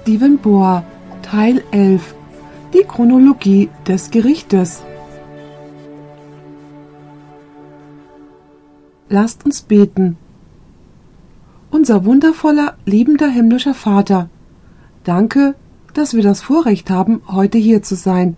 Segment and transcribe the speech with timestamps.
[0.00, 0.82] Stephen Bohr
[1.22, 2.14] Teil 11
[2.72, 4.82] Die Chronologie des Gerichtes
[9.08, 10.16] Lasst uns beten.
[11.70, 14.28] Unser wundervoller, liebender himmlischer Vater,
[15.04, 15.54] danke,
[15.92, 18.36] dass wir das Vorrecht haben, heute hier zu sein.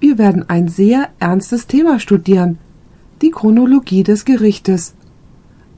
[0.00, 2.58] Wir werden ein sehr ernstes Thema studieren,
[3.22, 4.94] die Chronologie des Gerichtes,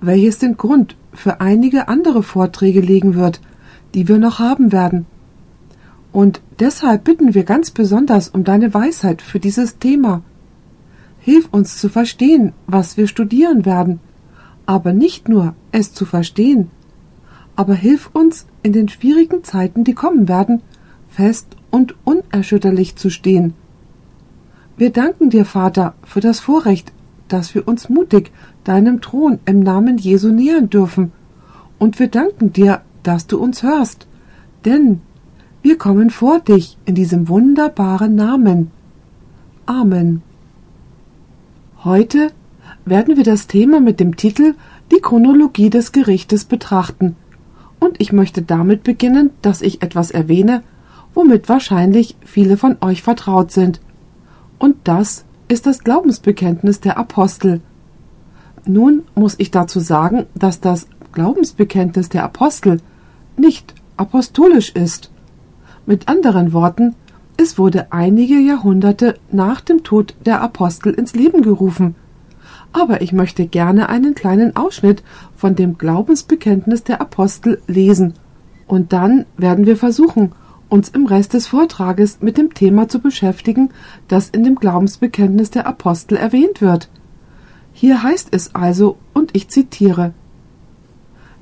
[0.00, 3.40] welches den Grund für einige andere Vorträge legen wird,
[3.94, 5.06] die wir noch haben werden.
[6.12, 10.22] Und deshalb bitten wir ganz besonders um deine Weisheit für dieses Thema.
[11.20, 14.00] Hilf uns zu verstehen, was wir studieren werden,
[14.66, 16.70] aber nicht nur es zu verstehen,
[17.56, 20.62] aber hilf uns in den schwierigen Zeiten, die kommen werden,
[21.08, 23.54] fest und unerschütterlich zu stehen.
[24.76, 26.92] Wir danken dir, Vater, für das Vorrecht,
[27.28, 28.32] dass wir uns mutig
[28.64, 31.12] deinem Thron im Namen Jesu nähern dürfen,
[31.78, 34.06] und wir danken dir, dass du uns hörst,
[34.64, 35.00] denn
[35.62, 38.70] wir kommen vor dich in diesem wunderbaren Namen.
[39.66, 40.22] Amen.
[41.84, 42.30] Heute
[42.84, 44.54] werden wir das Thema mit dem Titel
[44.90, 47.16] Die Chronologie des Gerichtes betrachten,
[47.78, 50.62] und ich möchte damit beginnen, dass ich etwas erwähne,
[51.14, 53.80] womit wahrscheinlich viele von euch vertraut sind.
[54.58, 57.60] Und das ist das Glaubensbekenntnis der Apostel.
[58.66, 62.80] Nun muss ich dazu sagen, dass das Glaubensbekenntnis der Apostel
[63.40, 65.10] nicht apostolisch ist.
[65.86, 66.94] Mit anderen Worten,
[67.36, 71.94] es wurde einige Jahrhunderte nach dem Tod der Apostel ins Leben gerufen.
[72.72, 75.02] Aber ich möchte gerne einen kleinen Ausschnitt
[75.36, 78.14] von dem Glaubensbekenntnis der Apostel lesen.
[78.66, 80.32] Und dann werden wir versuchen,
[80.68, 83.70] uns im Rest des Vortrages mit dem Thema zu beschäftigen,
[84.06, 86.88] das in dem Glaubensbekenntnis der Apostel erwähnt wird.
[87.72, 90.12] Hier heißt es also, und ich zitiere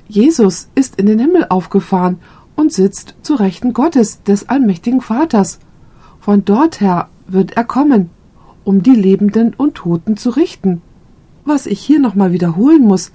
[0.09, 2.17] Jesus ist in den Himmel aufgefahren
[2.55, 5.59] und sitzt zu Rechten Gottes, des allmächtigen Vaters.
[6.19, 8.09] Von dort her wird er kommen,
[8.63, 10.81] um die Lebenden und Toten zu richten.
[11.45, 13.11] Was ich hier nochmal wiederholen muss,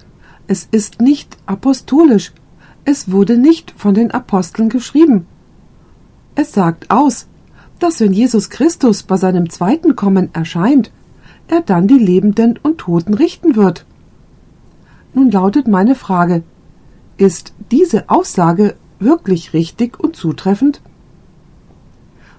[0.47, 2.31] es ist nicht apostolisch,
[2.85, 5.25] es wurde nicht von den Aposteln geschrieben.
[6.35, 7.27] Es sagt aus,
[7.79, 10.91] dass wenn Jesus Christus bei seinem zweiten Kommen erscheint,
[11.49, 13.85] er dann die Lebenden und Toten richten wird.
[15.13, 16.43] Nun lautet meine Frage,
[17.17, 20.81] ist diese Aussage wirklich richtig und zutreffend?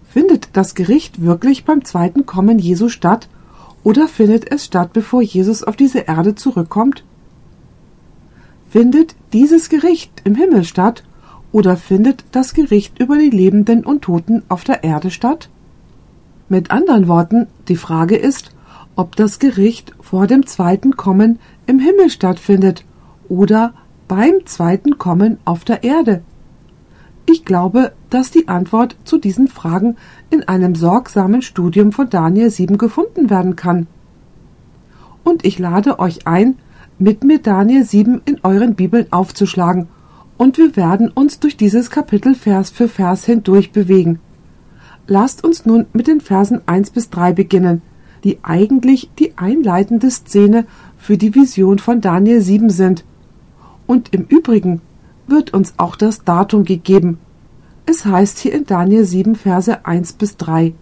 [0.09, 3.29] Findet das Gericht wirklich beim zweiten Kommen Jesu statt
[3.83, 7.05] oder findet es statt, bevor Jesus auf diese Erde zurückkommt?
[8.71, 11.05] Findet dieses Gericht im Himmel statt
[11.53, 15.49] oder findet das Gericht über die Lebenden und Toten auf der Erde statt?
[16.49, 18.51] Mit anderen Worten, die Frage ist,
[18.95, 22.85] ob das Gericht vor dem zweiten Kommen im Himmel stattfindet
[23.29, 23.75] oder
[24.09, 26.22] beim zweiten Kommen auf der Erde.
[27.28, 29.97] Ich glaube, dass die Antwort zu diesen Fragen
[30.31, 33.89] in einem sorgsamen Studium von Daniel 7 gefunden werden kann.
[35.25, 36.56] Und ich lade euch ein,
[36.99, 39.89] mit mir Daniel 7 in euren Bibeln aufzuschlagen
[40.39, 44.21] und wir werden uns durch dieses Kapitel Vers für Vers hindurch bewegen.
[45.06, 47.83] Lasst uns nun mit den Versen 1 bis 3 beginnen,
[48.25, 50.66] die eigentlich die einleitende Szene
[50.97, 53.05] für die Vision von Daniel 7 sind.
[53.87, 54.81] Und im Übrigen
[55.27, 57.19] wird uns auch das Datum gegeben.
[57.87, 60.75] Es heißt hier in Daniel 7 Verse 1 bis 3.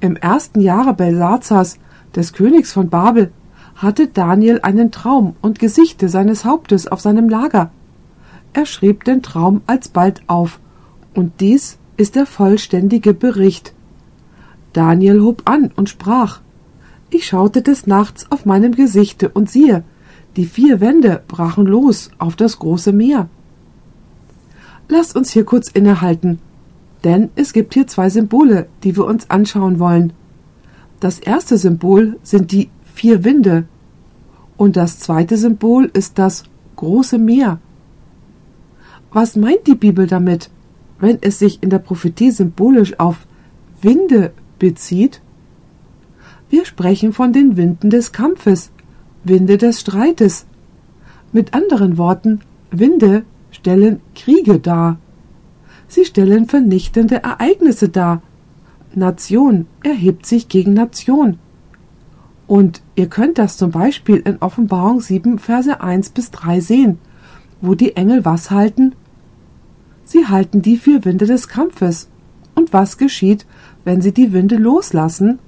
[0.00, 1.78] Im ersten Jahre Belsazars,
[2.14, 3.32] des Königs von Babel,
[3.74, 7.70] hatte Daniel einen Traum und Gesichte seines Hauptes auf seinem Lager
[8.52, 10.58] er schrieb den Traum alsbald auf,
[11.14, 13.72] und dies ist der vollständige Bericht.
[14.72, 16.40] Daniel hob an und sprach
[17.10, 19.84] Ich schaute des Nachts auf meinem Gesichte, und siehe,
[20.38, 23.28] die vier Wände brachen los auf das große Meer.
[24.88, 26.38] Lasst uns hier kurz innehalten,
[27.02, 30.12] denn es gibt hier zwei Symbole, die wir uns anschauen wollen.
[31.00, 33.64] Das erste Symbol sind die vier Winde,
[34.56, 36.44] und das zweite Symbol ist das
[36.76, 37.58] große Meer.
[39.12, 40.50] Was meint die Bibel damit,
[41.00, 43.26] wenn es sich in der Prophetie symbolisch auf
[43.82, 45.20] Winde bezieht?
[46.48, 48.70] Wir sprechen von den Winden des Kampfes,
[49.28, 50.46] Winde des Streites.
[51.32, 52.40] Mit anderen Worten,
[52.70, 54.98] Winde stellen Kriege dar.
[55.86, 58.22] Sie stellen vernichtende Ereignisse dar.
[58.94, 61.38] Nation erhebt sich gegen Nation.
[62.46, 66.98] Und ihr könnt das zum Beispiel in Offenbarung 7, Verse 1 bis 3 sehen
[67.60, 68.94] wo die Engel was halten?
[70.04, 72.08] Sie halten die vier Winde des Kampfes.
[72.54, 73.46] Und was geschieht,
[73.84, 75.38] wenn sie die Winde loslassen?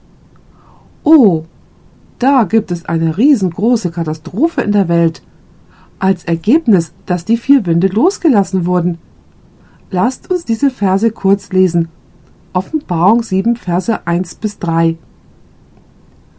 [1.03, 1.45] Oh,
[2.21, 5.23] da gibt es eine riesengroße Katastrophe in der Welt.
[5.99, 8.99] Als Ergebnis, dass die vier Winde losgelassen wurden.
[9.91, 11.89] Lasst uns diese Verse kurz lesen.
[12.53, 14.97] Offenbarung 7, Verse 1 bis 3.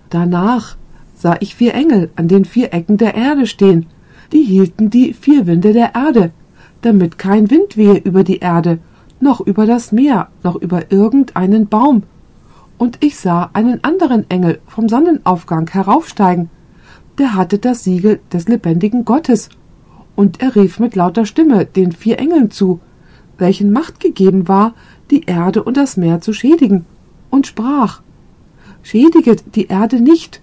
[0.09, 0.77] Danach
[1.15, 3.87] sah ich vier Engel an den vier Ecken der Erde stehen,
[4.31, 6.31] die hielten die vier Winde der Erde,
[6.81, 8.79] damit kein Wind wehe über die Erde,
[9.19, 12.03] noch über das Meer, noch über irgendeinen Baum.
[12.81, 16.49] Und ich sah einen anderen Engel vom Sonnenaufgang heraufsteigen,
[17.19, 19.49] der hatte das Siegel des lebendigen Gottes,
[20.15, 22.79] und er rief mit lauter Stimme den vier Engeln zu,
[23.37, 24.73] welchen Macht gegeben war,
[25.11, 26.87] die Erde und das Meer zu schädigen,
[27.29, 28.01] und sprach
[28.81, 30.41] Schädiget die Erde nicht,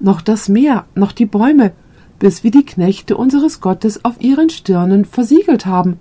[0.00, 1.70] noch das Meer, noch die Bäume,
[2.18, 6.00] bis wir die Knechte unseres Gottes auf ihren Stirnen versiegelt haben.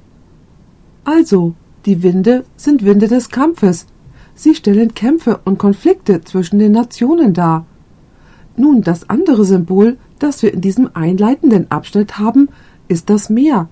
[1.03, 1.53] Also,
[1.85, 3.85] die Winde sind Winde des Kampfes.
[4.37, 7.65] Sie stellen Kämpfe und Konflikte zwischen den Nationen dar.
[8.55, 12.49] Nun, das andere Symbol, das wir in diesem einleitenden Abschnitt haben,
[12.87, 13.67] ist das Meer.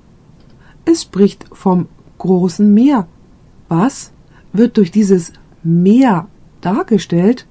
[0.84, 1.86] Es spricht vom
[2.18, 3.08] großen Meer.
[3.70, 4.12] Was
[4.54, 6.28] wird durch dieses Meer
[6.62, 7.46] dargestellt?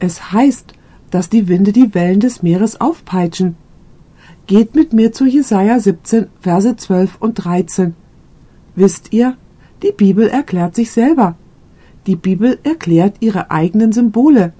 [0.00, 0.74] Es heißt,
[1.12, 3.54] dass die Winde die Wellen des Meeres aufpeitschen.
[4.48, 7.94] Geht mit mir zu Jesaja 17, Verse 12 und 13.
[8.74, 9.36] Wisst ihr,
[9.84, 11.36] die Bibel erklärt sich selber.
[12.10, 14.52] Die Bibel erklärt ihre eigenen Symbole.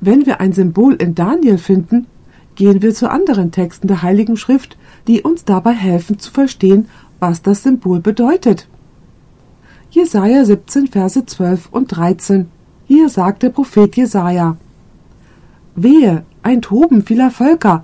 [0.00, 2.06] Wenn wir ein Symbol in Daniel finden,
[2.54, 4.78] gehen wir zu anderen Texten der Heiligen Schrift,
[5.08, 6.86] die uns dabei helfen zu verstehen,
[7.18, 8.68] was das Symbol bedeutet.
[9.90, 12.46] Jesaja 17, Verse 12 und 13.
[12.86, 14.56] Hier sagt der Prophet Jesaja:
[15.74, 17.82] Wehe, ein Toben vieler Völker,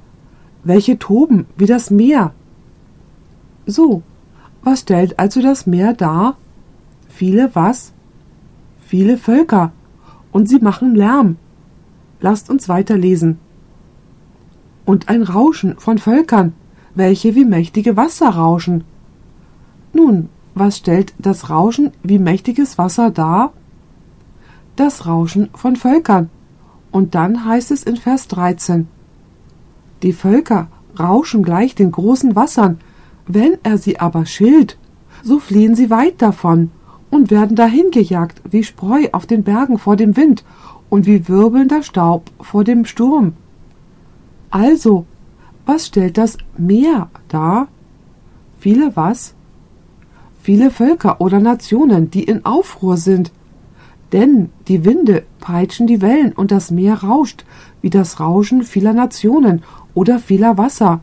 [0.63, 2.35] welche toben wie das Meer.
[3.67, 4.03] So,
[4.63, 6.37] was stellt also das Meer dar?
[7.09, 7.93] Viele was?
[8.91, 9.71] Viele Völker,
[10.33, 11.37] und sie machen Lärm.
[12.21, 13.39] Lasst uns weiterlesen.
[14.85, 16.55] Und ein Rauschen von Völkern,
[16.97, 18.83] welche wie mächtige Wasser rauschen.
[19.93, 23.53] Nun, was stellt das Rauschen wie mächtiges Wasser dar?
[24.75, 26.29] Das Rauschen von Völkern.
[26.91, 28.89] Und dann heißt es in Vers 13,
[30.03, 30.67] Die Völker
[30.99, 32.81] rauschen gleich den großen Wassern,
[33.29, 34.79] wenn er sie aber schilt,
[35.23, 36.73] so fliehen sie weit davon
[37.11, 40.45] und werden dahingejagt wie Spreu auf den Bergen vor dem Wind
[40.89, 43.35] und wie wirbelnder Staub vor dem Sturm.
[44.51, 45.07] Also,
[45.67, 47.69] was stellt das Meer dar?
[48.59, 49.35] Viele was?
[50.43, 53.31] Viele Völker oder Nationen, die in Aufruhr sind.
[54.13, 57.45] Denn die Winde peitschen die Wellen und das Meer rauscht,
[57.81, 59.63] wie das Rauschen vieler Nationen
[59.95, 61.01] oder vieler Wasser.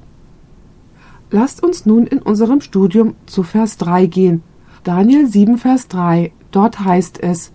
[1.32, 4.44] Lasst uns nun in unserem Studium zu Vers 3 gehen.
[4.84, 6.32] Daniel 7, Vers 3.
[6.52, 7.52] Dort heißt es,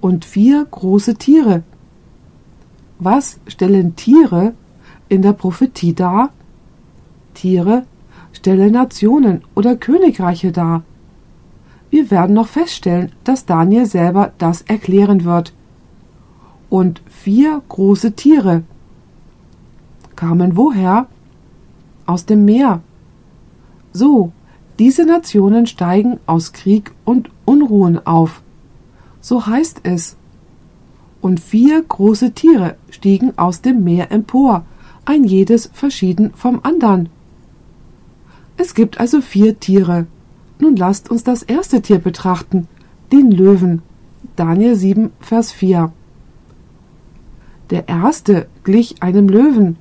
[0.00, 1.62] und vier große Tiere.
[2.98, 4.54] Was stellen Tiere
[5.08, 6.30] in der Prophetie dar?
[7.32, 7.86] Tiere
[8.32, 10.82] stellen Nationen oder Königreiche dar.
[11.90, 15.54] Wir werden noch feststellen, dass Daniel selber das erklären wird.
[16.68, 18.64] Und vier große Tiere
[20.16, 21.06] kamen woher?
[22.06, 22.82] aus dem Meer.
[23.92, 24.32] So,
[24.78, 28.42] diese Nationen steigen aus Krieg und Unruhen auf.
[29.20, 30.16] So heißt es.
[31.20, 34.64] Und vier große Tiere stiegen aus dem Meer empor,
[35.04, 37.08] ein jedes verschieden vom andern.
[38.56, 40.06] Es gibt also vier Tiere.
[40.58, 42.68] Nun lasst uns das erste Tier betrachten,
[43.12, 43.82] den Löwen.
[44.36, 45.92] Daniel 7, Vers 4.
[47.70, 49.76] Der erste glich einem Löwen,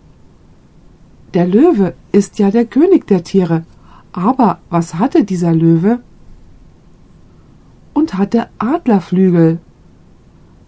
[1.33, 3.65] der Löwe ist ja der König der Tiere.
[4.13, 5.99] Aber was hatte dieser Löwe?
[7.93, 9.59] Und hatte Adlerflügel.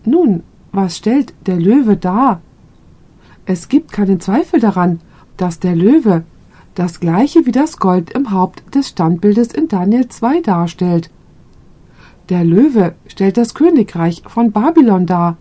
[0.03, 2.41] Nun, was stellt der Löwe dar?
[3.45, 4.99] Es gibt keinen Zweifel daran,
[5.37, 6.23] dass der Löwe
[6.73, 11.09] das gleiche wie das Gold im Haupt des Standbildes in Daniel 2 darstellt.
[12.29, 15.37] Der Löwe stellt das Königreich von Babylon dar.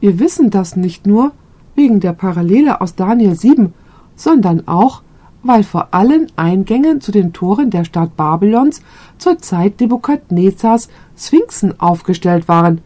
[0.00, 1.32] Wir wissen das nicht nur
[1.76, 3.72] wegen der Parallele aus Daniel 7,
[4.16, 5.02] sondern auch,
[5.44, 8.82] weil vor allen Eingängen zu den Toren der Stadt Babylons
[9.18, 12.80] zur Zeit Nebukadnezars Sphinxen aufgestellt waren,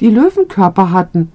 [0.00, 1.32] die Löwenkörper hatten.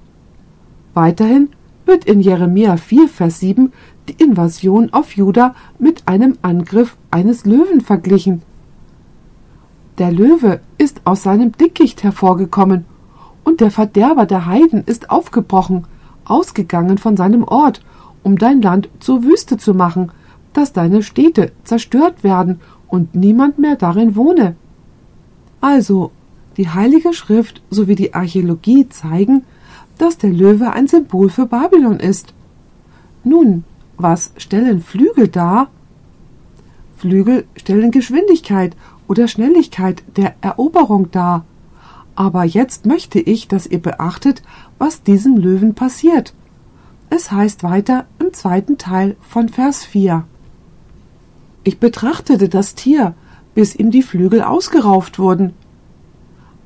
[0.94, 1.50] Weiterhin
[1.86, 3.72] wird in Jeremia 4, Vers 7
[4.08, 8.42] die Invasion auf Juda mit einem Angriff eines Löwen verglichen.
[9.98, 12.86] Der Löwe ist aus seinem Dickicht hervorgekommen,
[13.44, 15.86] und der Verderber der Heiden ist aufgebrochen,
[16.24, 17.82] ausgegangen von seinem Ort
[18.24, 20.12] um dein Land zur Wüste zu machen,
[20.54, 24.56] dass deine Städte zerstört werden und niemand mehr darin wohne.
[25.62, 26.12] Also,
[26.58, 29.44] die Heilige Schrift sowie die Archäologie zeigen,
[29.98, 32.34] dass der Löwe ein Symbol für Babylon ist.
[33.24, 33.64] Nun,
[33.98, 35.70] was stellen Flügel dar?
[36.98, 38.76] Flügel stellen Geschwindigkeit
[39.08, 41.46] oder Schnelligkeit der Eroberung dar.
[42.16, 44.42] Aber jetzt möchte ich, dass ihr beachtet,
[44.78, 46.34] was diesem Löwen passiert.
[47.10, 50.26] Es heißt weiter im zweiten Teil von Vers 4.
[51.64, 53.16] Ich betrachtete das Tier,
[53.54, 55.54] bis ihm die Flügel ausgerauft wurden.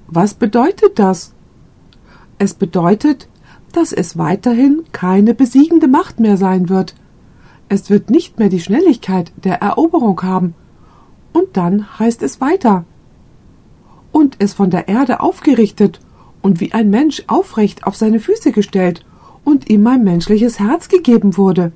[0.07, 1.33] Was bedeutet das?
[2.38, 3.27] Es bedeutet,
[3.71, 6.95] dass es weiterhin keine besiegende Macht mehr sein wird.
[7.69, 10.53] Es wird nicht mehr die Schnelligkeit der Eroberung haben.
[11.31, 12.85] Und dann heißt es weiter.
[14.12, 16.00] Und es von der Erde aufgerichtet
[16.43, 19.03] und wie ein Mensch aufrecht auf seine Füße gestellt
[19.43, 21.71] und ihm mein menschliches Herz gegeben wurde.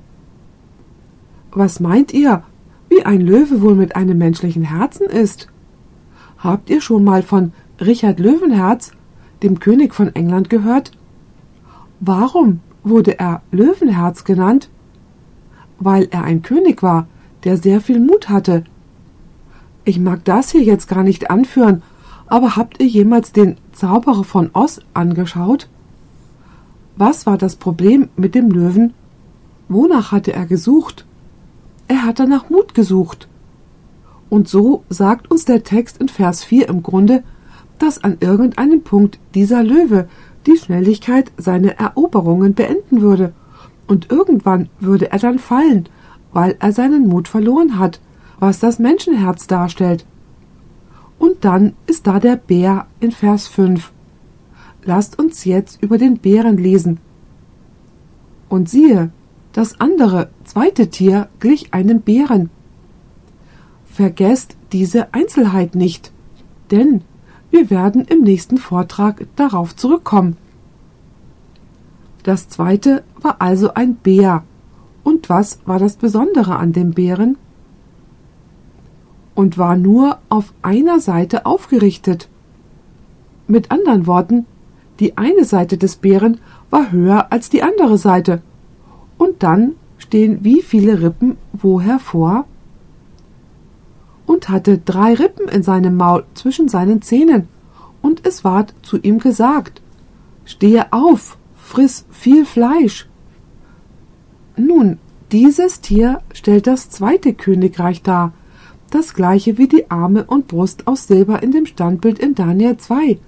[1.50, 2.44] Was meint ihr,
[2.88, 5.48] wie ein Löwe wohl mit einem menschlichen Herzen ist?
[6.38, 8.92] Habt ihr schon mal von Richard Löwenherz,
[9.42, 10.92] dem König von England, gehört?
[12.00, 14.68] Warum wurde er Löwenherz genannt?
[15.78, 17.06] Weil er ein König war,
[17.44, 18.64] der sehr viel Mut hatte.
[19.84, 21.82] Ich mag das hier jetzt gar nicht anführen,
[22.26, 25.68] aber habt ihr jemals den Zauberer von Oz angeschaut?
[26.96, 28.92] Was war das Problem mit dem Löwen?
[29.68, 31.06] Wonach hatte er gesucht?
[31.88, 33.28] Er hatte nach Mut gesucht.
[34.30, 37.24] Und so sagt uns der Text in Vers 4 im Grunde,
[37.78, 40.08] dass an irgendeinem Punkt dieser Löwe
[40.46, 43.32] die Schnelligkeit seiner Eroberungen beenden würde,
[43.88, 45.88] und irgendwann würde er dann fallen,
[46.32, 48.00] weil er seinen Mut verloren hat,
[48.38, 50.04] was das Menschenherz darstellt.
[51.18, 53.90] Und dann ist da der Bär in Vers 5.
[54.84, 57.00] Lasst uns jetzt über den Bären lesen.
[58.48, 59.10] Und siehe,
[59.58, 62.48] das andere, zweite Tier glich einem Bären.
[63.86, 66.12] Vergesst diese Einzelheit nicht,
[66.70, 67.02] denn
[67.50, 70.36] wir werden im nächsten Vortrag darauf zurückkommen.
[72.22, 74.44] Das zweite war also ein Bär.
[75.02, 77.36] Und was war das Besondere an dem Bären?
[79.34, 82.28] Und war nur auf einer Seite aufgerichtet.
[83.48, 84.46] Mit anderen Worten,
[85.00, 86.38] die eine Seite des Bären
[86.70, 88.40] war höher als die andere Seite.
[89.18, 92.46] Und dann stehen wie viele Rippen wo hervor?
[94.26, 97.48] Und hatte drei Rippen in seinem Maul zwischen seinen Zähnen,
[98.00, 99.82] und es ward zu ihm gesagt,
[100.44, 103.06] Stehe auf, friss viel Fleisch.
[104.56, 104.98] Nun,
[105.30, 108.32] dieses Tier stellt das zweite Königreich dar,
[108.90, 113.18] das gleiche wie die Arme und Brust aus Silber in dem Standbild in Daniel 2.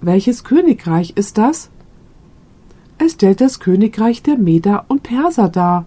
[0.00, 1.70] Welches Königreich ist das?
[3.02, 5.86] Es stellt das Königreich der Meder und Perser dar.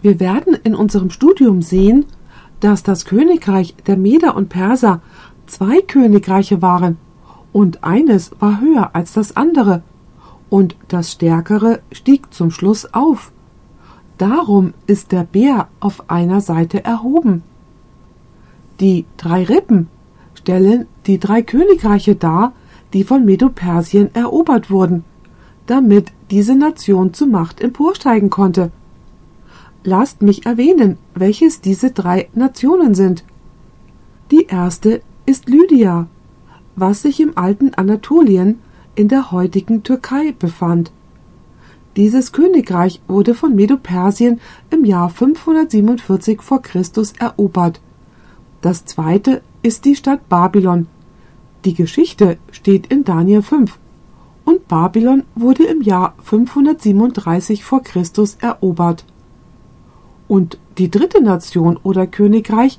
[0.00, 2.06] Wir werden in unserem Studium sehen,
[2.60, 5.02] dass das Königreich der Meder und Perser
[5.46, 6.96] zwei Königreiche waren,
[7.52, 9.82] und eines war höher als das andere,
[10.48, 13.30] und das stärkere stieg zum Schluss auf.
[14.16, 17.42] Darum ist der Bär auf einer Seite erhoben.
[18.80, 19.88] Die drei Rippen
[20.36, 22.54] stellen die drei Königreiche dar,
[22.94, 25.04] die von Medo-Persien erobert wurden,
[25.66, 28.70] damit diese Nation zur Macht emporsteigen konnte.
[29.84, 33.24] Lasst mich erwähnen, welches diese drei Nationen sind.
[34.30, 36.06] Die erste ist Lydia,
[36.76, 38.60] was sich im alten Anatolien
[38.94, 40.92] in der heutigen Türkei befand.
[41.96, 44.40] Dieses Königreich wurde von Medo-Persien
[44.70, 47.80] im Jahr 547 vor Christus erobert.
[48.62, 50.86] Das zweite ist die Stadt Babylon,
[51.64, 53.78] die Geschichte steht in Daniel 5
[54.44, 59.04] und Babylon wurde im Jahr 537 vor Christus erobert.
[60.28, 62.78] Und die dritte Nation oder Königreich,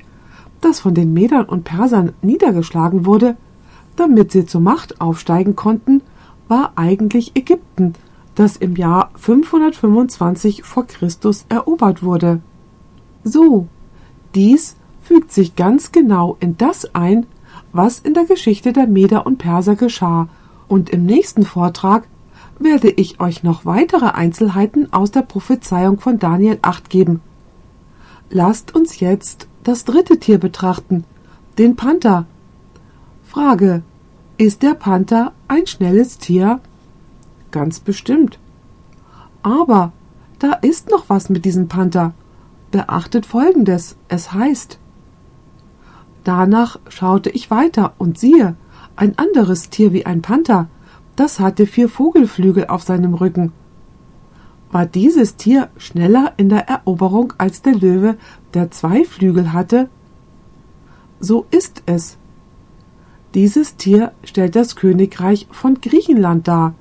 [0.62, 3.38] das von den Medern und Persern niedergeschlagen wurde,
[3.96, 6.02] damit sie zur Macht aufsteigen konnten,
[6.48, 7.94] war eigentlich Ägypten,
[8.36, 12.42] das im Jahr 525 vor Christus erobert wurde.
[13.24, 13.68] So,
[14.36, 17.26] dies fügt sich ganz genau in das ein,
[17.72, 20.28] was in der Geschichte der Meder und Perser geschah,
[20.74, 22.08] und im nächsten Vortrag
[22.58, 27.22] werde ich euch noch weitere Einzelheiten aus der Prophezeiung von Daniel 8 geben.
[28.32, 31.04] Lasst uns jetzt das dritte Tier betrachten,
[31.60, 32.26] den Panther.
[33.24, 33.84] Frage:
[34.38, 36.60] Ist der Panther ein schnelles Tier?
[37.52, 38.40] Ganz bestimmt.
[39.44, 39.92] Aber
[40.40, 42.16] da ist noch was mit diesem Panther.
[42.72, 44.80] Beachtet folgendes: Es heißt,
[46.24, 48.56] Danach schaute ich weiter und siehe,
[48.96, 50.68] ein anderes Tier wie ein Panther,
[51.16, 53.52] das hatte vier Vogelflügel auf seinem Rücken.
[54.72, 58.18] War dieses Tier schneller in der Eroberung als der Löwe,
[58.54, 59.90] der zwei Flügel hatte?
[61.20, 62.18] So ist es.
[63.36, 66.74] Dieses Tier stellt das Königreich von Griechenland dar.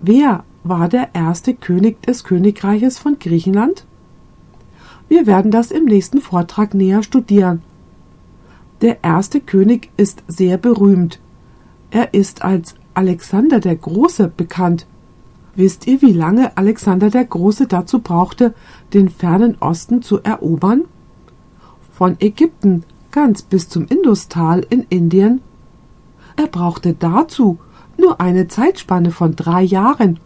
[0.00, 3.86] Wer war der erste König des Königreiches von Griechenland?
[5.08, 7.62] Wir werden das im nächsten Vortrag näher studieren
[8.80, 11.20] Der erste König ist sehr berühmt.
[11.94, 14.84] Er ist als Alexander der Große bekannt.
[15.54, 18.52] Wisst ihr, wie lange Alexander der Große dazu brauchte,
[18.92, 20.86] den fernen Osten zu erobern?
[21.92, 22.82] Von Ägypten
[23.12, 25.40] ganz bis zum Industal in Indien.
[26.34, 27.58] Er brauchte dazu
[27.96, 30.18] nur eine Zeitspanne von drei Jahren,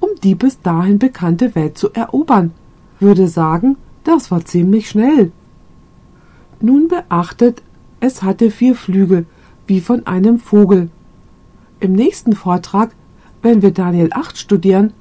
[0.00, 2.50] um die bis dahin bekannte Welt zu erobern.
[3.00, 5.32] Würde sagen, das war ziemlich schnell.
[6.60, 7.62] Nun beachtet,
[8.00, 9.24] es hatte vier Flügel,
[9.66, 10.90] wie von einem Vogel.
[11.84, 12.94] Im nächsten Vortrag,
[13.42, 14.94] wenn wir Daniel 8 studieren,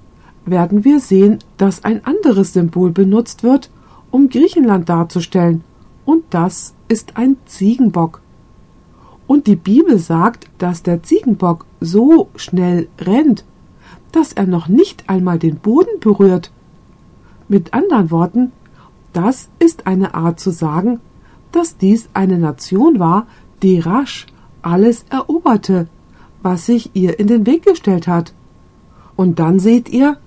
[0.45, 3.71] werden wir sehen, dass ein anderes Symbol benutzt wird,
[4.11, 5.63] um Griechenland darzustellen,
[6.03, 8.19] und das ist ein Ziegenbock.
[9.27, 13.45] Und die Bibel sagt, dass der Ziegenbock so schnell rennt,
[14.11, 16.51] dass er noch nicht einmal den Boden berührt.
[17.47, 18.51] Mit anderen Worten,
[19.13, 20.99] das ist eine Art zu sagen,
[21.53, 23.27] dass dies eine Nation war,
[23.61, 24.27] die rasch
[24.61, 25.87] alles eroberte,
[26.43, 28.33] was sich ihr in den Weg gestellt hat.
[29.15, 30.17] Und dann seht ihr,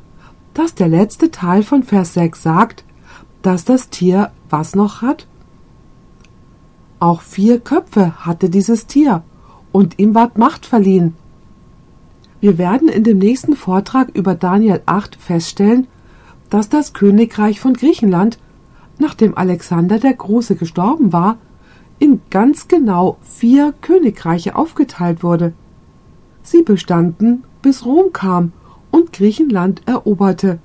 [0.55, 2.85] dass der letzte Teil von Vers 6 sagt,
[3.43, 5.27] dass das Tier was noch hat?
[6.99, 9.23] Auch vier Köpfe hatte dieses Tier,
[9.71, 11.15] und ihm ward Macht verliehen.
[12.41, 15.87] Wir werden in dem nächsten Vortrag über Daniel 8 feststellen,
[16.49, 18.39] dass das Königreich von Griechenland,
[18.99, 21.37] nachdem Alexander der Große gestorben war,
[21.99, 25.53] in ganz genau vier Königreiche aufgeteilt wurde.
[26.47, 28.53] Sie bestanden, bis Rom kam
[28.93, 30.61] und Griechenland eroberte.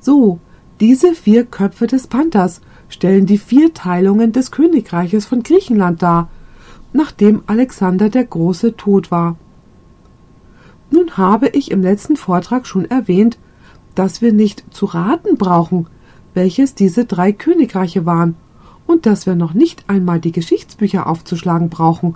[0.00, 0.38] So,
[0.80, 6.30] diese vier Köpfe des Panthers stellen die vier Teilungen des Königreiches von Griechenland dar,
[6.94, 9.36] nachdem Alexander der Große tot war.
[10.90, 13.38] Nun habe ich im letzten Vortrag schon erwähnt,
[13.94, 15.86] dass wir nicht zu raten brauchen,
[16.32, 18.36] welches diese drei Königreiche waren,
[18.86, 22.14] und dass wir noch nicht einmal die Geschichtsbücher aufzuschlagen brauchen,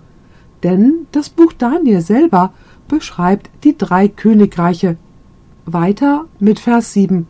[0.62, 2.52] denn das Buch Daniel selber
[2.88, 4.96] beschreibt die drei Königreiche.
[5.64, 7.27] Weiter mit Vers 7.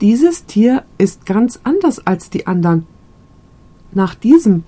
[0.00, 2.86] Dieses Tier ist ganz anders als die anderen.
[3.92, 4.64] Nach diesem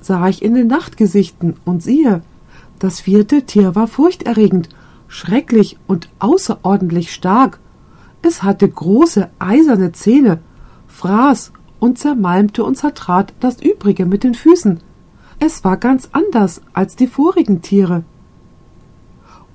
[0.00, 2.22] sah ich in den Nachtgesichten und siehe,
[2.78, 4.68] das vierte Tier war furchterregend,
[5.08, 7.58] schrecklich und außerordentlich stark.
[8.22, 10.38] Es hatte große eiserne Zähne,
[10.86, 14.80] fraß und zermalmte und zertrat das übrige mit den Füßen.
[15.38, 18.04] Es war ganz anders als die vorigen Tiere.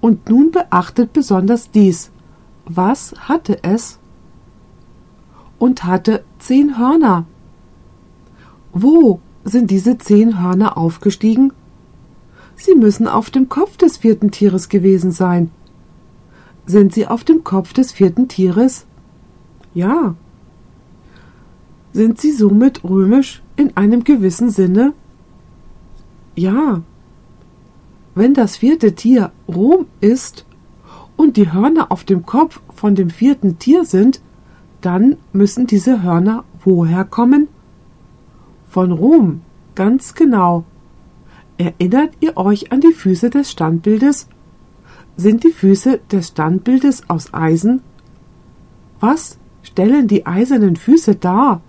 [0.01, 2.11] Und nun beachtet besonders dies.
[2.65, 3.99] Was hatte es?
[5.63, 7.25] und hatte zehn Hörner.
[8.73, 11.53] Wo sind diese zehn Hörner aufgestiegen?
[12.57, 15.51] Sie müssen auf dem Kopf des vierten Tieres gewesen sein.
[16.65, 18.85] Sind sie auf dem Kopf des vierten Tieres?
[19.73, 20.15] Ja.
[21.93, 24.91] Sind sie somit römisch in einem gewissen Sinne?
[26.35, 26.81] Ja.
[28.15, 30.45] Wenn das vierte Tier Rom ist
[31.15, 34.21] und die Hörner auf dem Kopf von dem vierten Tier sind,
[34.81, 37.47] dann müssen diese Hörner woher kommen?
[38.69, 39.41] Von Rom,
[39.75, 40.63] ganz genau.
[41.57, 44.27] Erinnert ihr euch an die Füße des Standbildes?
[45.15, 47.81] Sind die Füße des Standbildes aus Eisen?
[48.99, 51.61] Was stellen die eisernen Füße dar?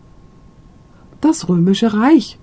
[1.20, 2.38] Das römische Reich.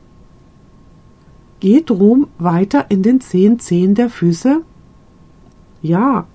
[1.61, 4.61] Geht Rom weiter in den zehn Zehen der Füße?
[5.81, 6.25] Ja,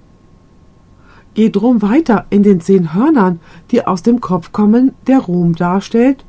[1.35, 6.25] geht Rom weiter in den zehn Hörnern, die aus dem Kopf kommen, der Rom darstellt?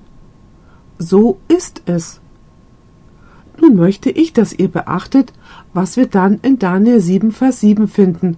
[1.00, 2.20] So ist es.
[3.62, 5.32] Nun möchte ich, dass ihr beachtet,
[5.74, 8.38] was wir dann in Daniel 7, Vers 7 finden.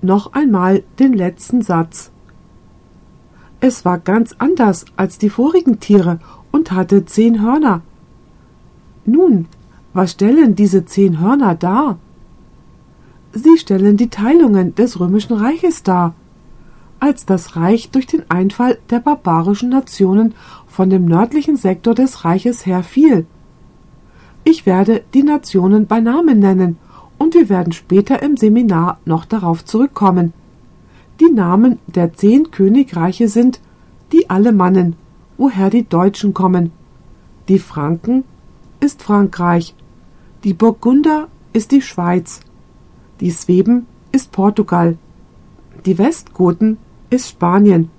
[0.00, 2.12] Noch einmal den letzten Satz.
[3.60, 6.20] Es war ganz anders als die vorigen Tiere
[6.52, 7.80] und hatte zehn Hörner.
[9.04, 9.46] Nun,
[9.98, 11.98] was stellen diese zehn Hörner dar?
[13.32, 16.14] Sie stellen die Teilungen des römischen Reiches dar.
[17.00, 20.34] Als das Reich durch den Einfall der barbarischen Nationen
[20.68, 23.26] von dem nördlichen Sektor des Reiches her fiel.
[24.44, 26.78] Ich werde die Nationen bei Namen nennen,
[27.18, 30.32] und wir werden später im Seminar noch darauf zurückkommen.
[31.18, 33.58] Die Namen der zehn Königreiche sind
[34.12, 34.94] die Alemannen,
[35.38, 36.70] woher die Deutschen kommen.
[37.48, 38.22] Die Franken
[38.78, 39.74] ist Frankreich.
[40.44, 42.40] Die Burgunder ist die Schweiz.
[43.18, 44.96] Die Sweben ist Portugal.
[45.84, 46.78] Die Westgoten
[47.10, 47.90] ist Spanien.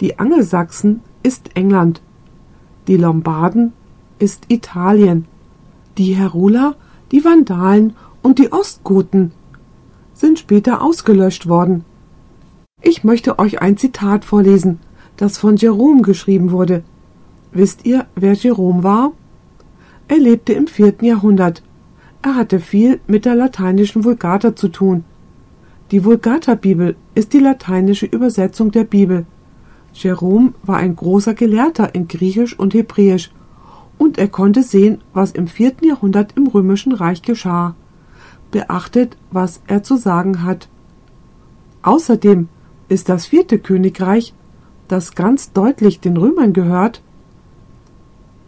[0.00, 2.02] Die Angelsachsen ist England.
[2.86, 3.72] Die Lombarden
[4.20, 5.26] ist Italien.
[5.98, 6.76] Die Heruler,
[7.10, 9.32] die Vandalen und die Ostgoten
[10.14, 11.84] sind später ausgelöscht worden.
[12.80, 14.78] Ich möchte euch ein Zitat vorlesen,
[15.16, 16.84] das von Jerome geschrieben wurde.
[17.50, 19.12] Wisst ihr, wer Jerome war?
[20.08, 21.62] Er lebte im vierten Jahrhundert.
[22.22, 25.04] Er hatte viel mit der lateinischen Vulgata zu tun.
[25.90, 29.26] Die Vulgata-Bibel ist die lateinische Übersetzung der Bibel.
[29.92, 33.30] Jerome war ein großer Gelehrter in Griechisch und Hebräisch
[33.98, 37.74] und er konnte sehen, was im vierten Jahrhundert im römischen Reich geschah.
[38.50, 40.68] Beachtet, was er zu sagen hat.
[41.82, 42.48] Außerdem
[42.88, 44.34] ist das vierte Königreich,
[44.88, 47.02] das ganz deutlich den Römern gehört,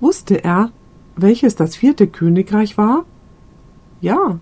[0.00, 0.70] wusste er,
[1.20, 3.04] welches das vierte Königreich war?
[4.00, 4.38] Ja,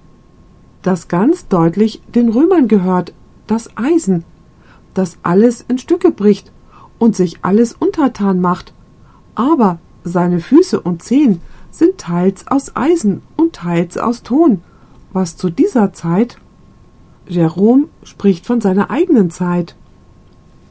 [0.83, 3.13] das ganz deutlich den Römern gehört,
[3.47, 4.25] das Eisen,
[4.95, 6.53] das alles in Stücke bricht
[6.99, 8.73] und sich alles untertan macht,
[9.35, 14.63] aber seine Füße und Zehen sind teils aus Eisen und teils aus Ton,
[15.13, 16.39] was zu dieser Zeit
[17.29, 19.75] Jerome spricht von seiner eigenen Zeit,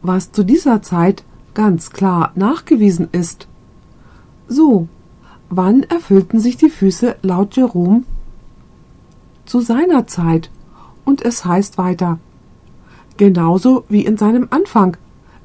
[0.01, 3.47] was zu dieser Zeit ganz klar nachgewiesen ist.
[4.47, 4.87] So,
[5.49, 8.03] wann erfüllten sich die Füße laut Jerome?
[9.45, 10.49] Zu seiner Zeit,
[11.03, 12.19] und es heißt weiter,
[13.17, 14.97] genauso wie in seinem Anfang,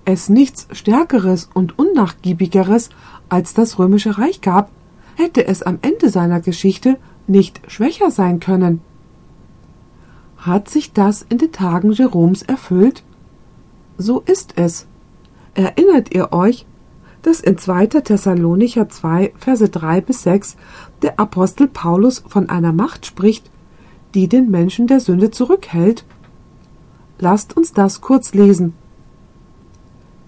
[0.05, 2.91] es nichts Stärkeres und Unnachgiebigeres
[3.29, 4.71] als das römische Reich gab,
[5.15, 8.81] hätte es am Ende seiner Geschichte nicht schwächer sein können.
[10.39, 13.05] Hat sich das in den Tagen Jeroms erfüllt?
[13.99, 14.87] So ist es.
[15.55, 16.65] Erinnert ihr euch,
[17.23, 17.87] dass in 2.
[17.87, 20.57] Thessalonicher 2, Verse 3 bis 6
[21.03, 23.51] der Apostel Paulus von einer Macht spricht,
[24.15, 26.05] die den Menschen der Sünde zurückhält?
[27.19, 28.75] Lasst uns das kurz lesen.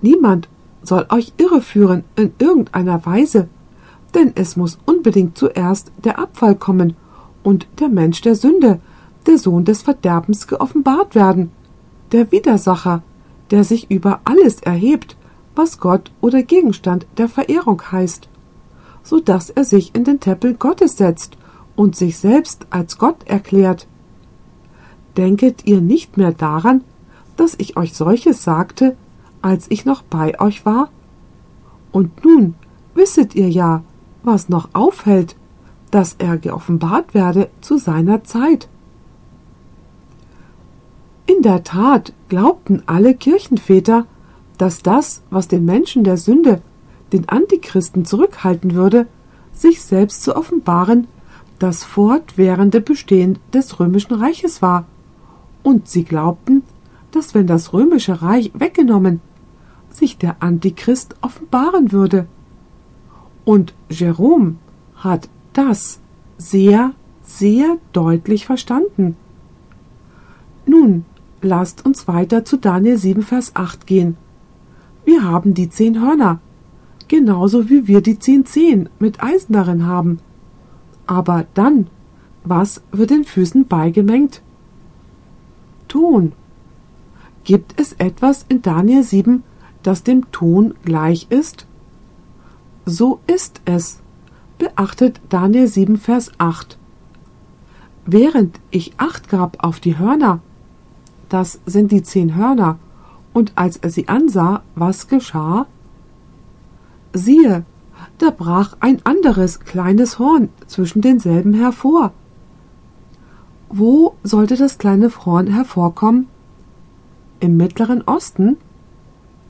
[0.02, 0.48] Niemand
[0.82, 3.48] soll euch irreführen in irgendeiner Weise,
[4.14, 6.96] denn es muss unbedingt zuerst der Abfall kommen
[7.42, 8.80] und der Mensch der Sünde,
[9.26, 11.50] der Sohn des Verderbens geoffenbart werden,
[12.10, 13.02] der Widersacher,
[13.50, 15.16] der sich über alles erhebt,
[15.54, 18.28] was Gott oder Gegenstand der Verehrung heißt,
[19.02, 21.36] so dass er sich in den Tempel Gottes setzt
[21.76, 23.86] und sich selbst als Gott erklärt.
[25.16, 26.82] Denket ihr nicht mehr daran,
[27.36, 28.96] dass ich euch solches sagte,
[29.40, 30.90] als ich noch bei euch war?
[31.90, 32.54] Und nun
[32.94, 33.82] wisset ihr ja,
[34.22, 35.36] was noch aufhält,
[35.90, 38.68] dass er geoffenbart werde zu seiner Zeit.
[41.26, 44.06] In der Tat glaubten alle Kirchenväter,
[44.58, 46.62] dass das, was den Menschen der Sünde,
[47.12, 49.06] den Antichristen zurückhalten würde,
[49.52, 51.06] sich selbst zu offenbaren,
[51.58, 54.86] das fortwährende Bestehen des römischen Reiches war.
[55.62, 56.62] Und sie glaubten,
[57.12, 59.20] dass wenn das römische Reich weggenommen,
[59.90, 62.26] sich der Antichrist offenbaren würde.
[63.44, 64.56] Und Jerome
[64.96, 66.00] hat das
[66.38, 69.16] sehr, sehr deutlich verstanden.
[70.66, 71.04] Nun,
[71.42, 74.16] lasst uns weiter zu Daniel 7, Vers 8 gehen.
[75.22, 76.40] Wir haben die zehn Hörner,
[77.06, 80.18] genauso wie wir die zehn Zehen mit Eisen darin haben.
[81.06, 81.86] Aber dann,
[82.42, 84.42] was wird den Füßen beigemengt?
[85.86, 86.32] Ton.
[87.44, 89.44] Gibt es etwas in Daniel 7,
[89.84, 91.68] das dem Ton gleich ist?
[92.84, 94.00] So ist es.
[94.58, 96.78] Beachtet Daniel 7, Vers 8.
[98.06, 100.40] Während ich Acht gab auf die Hörner,
[101.28, 102.80] das sind die zehn Hörner,
[103.32, 105.66] und als er sie ansah, was geschah?
[107.12, 107.64] Siehe,
[108.18, 112.12] da brach ein anderes kleines Horn zwischen denselben hervor.
[113.68, 116.28] Wo sollte das kleine Horn hervorkommen?
[117.40, 118.56] Im Mittleren Osten?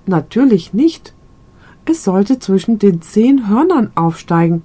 [0.06, 1.14] Natürlich nicht.
[1.84, 4.62] Es sollte zwischen den zehn Hörnern aufsteigen.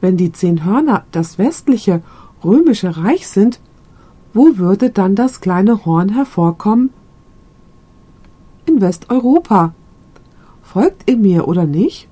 [0.00, 2.02] Wenn die zehn Hörner das westliche
[2.44, 3.60] römische Reich sind,
[4.32, 6.90] wo würde dann das kleine Horn hervorkommen?
[8.70, 9.74] In Westeuropa.
[10.62, 12.06] Folgt ihr mir oder nicht?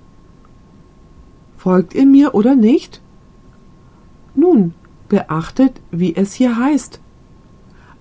[1.56, 3.00] Folgt ihr mir oder nicht?
[4.34, 4.74] Nun,
[5.08, 6.98] beachtet, wie es hier heißt.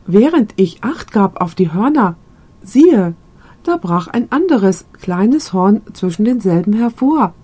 [0.08, 2.16] Während ich Acht gab auf die Hörner,
[2.64, 3.14] siehe,
[3.62, 7.36] da brach ein anderes, kleines Horn zwischen denselben hervor.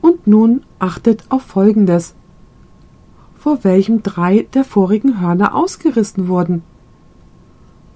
[0.00, 2.14] Und nun achtet auf Folgendes,
[3.34, 6.62] vor welchem drei der vorigen Hörner ausgerissen wurden.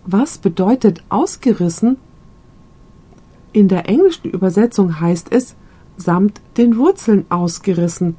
[0.09, 1.97] Was bedeutet ausgerissen?
[3.53, 5.57] In der englischen Übersetzung heißt es
[5.97, 8.16] samt den Wurzeln ausgerissen.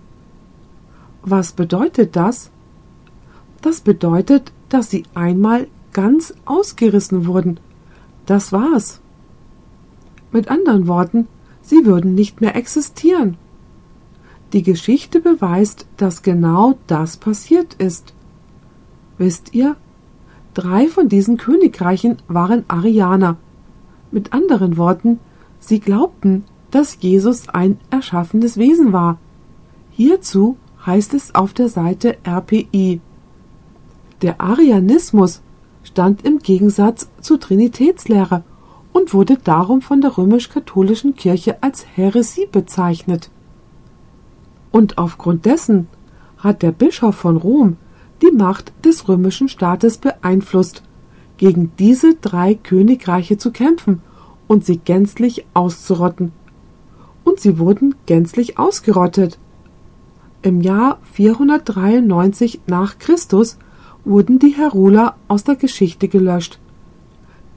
[1.24, 2.52] Was bedeutet das?
[3.62, 7.60] Das bedeutet, dass sie einmal ganz ausgerissen wurden,
[8.26, 9.00] das war's.
[10.34, 11.30] Mit anderen Worten,
[11.62, 13.38] sie würden nicht mehr existieren.
[14.52, 18.14] Die Geschichte beweist, dass genau das passiert ist.
[19.18, 19.78] Wisst ihr?
[20.58, 23.38] Drei von diesen Königreichen waren Arianer.
[24.10, 25.20] Mit anderen Worten,
[25.60, 29.20] sie glaubten, dass Jesus ein erschaffenes Wesen war.
[29.92, 33.02] Hierzu heißt es auf der Seite RPI.
[34.24, 35.44] Der Arianismus
[35.84, 38.44] stand im Gegensatz zur Trinitätslehre
[38.94, 43.30] und wurde darum von der römisch-katholischen Kirche als Häresie bezeichnet.
[44.72, 45.88] Und aufgrund dessen
[46.40, 47.78] hat der Bischof von Rom
[48.22, 50.84] die Macht des römischen Staates beeinflusst,
[51.38, 54.02] gegen diese drei Königreiche zu kämpfen
[54.48, 56.32] und sie gänzlich auszurotten.
[57.24, 59.38] Und sie wurden gänzlich ausgerottet.
[60.42, 63.58] Im Jahr 493 nach Christus
[64.06, 66.60] wurden die Heruler aus der Geschichte gelöscht.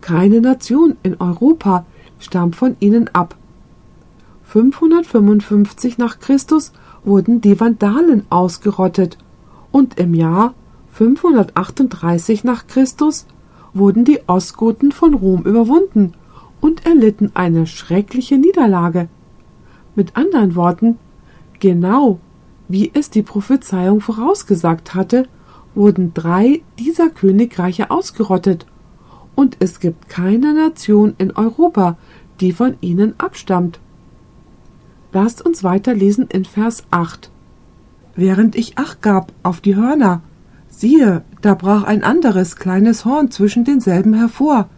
[0.00, 1.86] Keine Nation in Europa
[2.18, 3.36] stammt von ihnen ab.
[4.44, 6.72] 555 nach Christus
[7.04, 9.16] wurden die Vandalen ausgerottet
[9.72, 10.54] und im Jahr
[10.92, 13.26] 538 nach Christus
[13.72, 16.14] wurden die Ostgoten von Rom überwunden
[16.60, 19.08] und erlitten eine schreckliche Niederlage.
[19.94, 20.98] Mit anderen Worten,
[21.58, 22.18] genau
[22.68, 25.26] wie es die Prophezeiung vorausgesagt hatte,
[25.74, 28.66] wurden drei dieser Königreiche ausgerottet,
[29.34, 31.96] und es gibt keine Nation in Europa,
[32.40, 33.80] die von ihnen abstammt.
[35.12, 37.30] Lasst uns weiterlesen in Vers 8.
[38.16, 40.22] Während ich Acht gab auf die Hörner,
[40.68, 44.68] siehe, da brach ein anderes kleines Horn zwischen denselben hervor,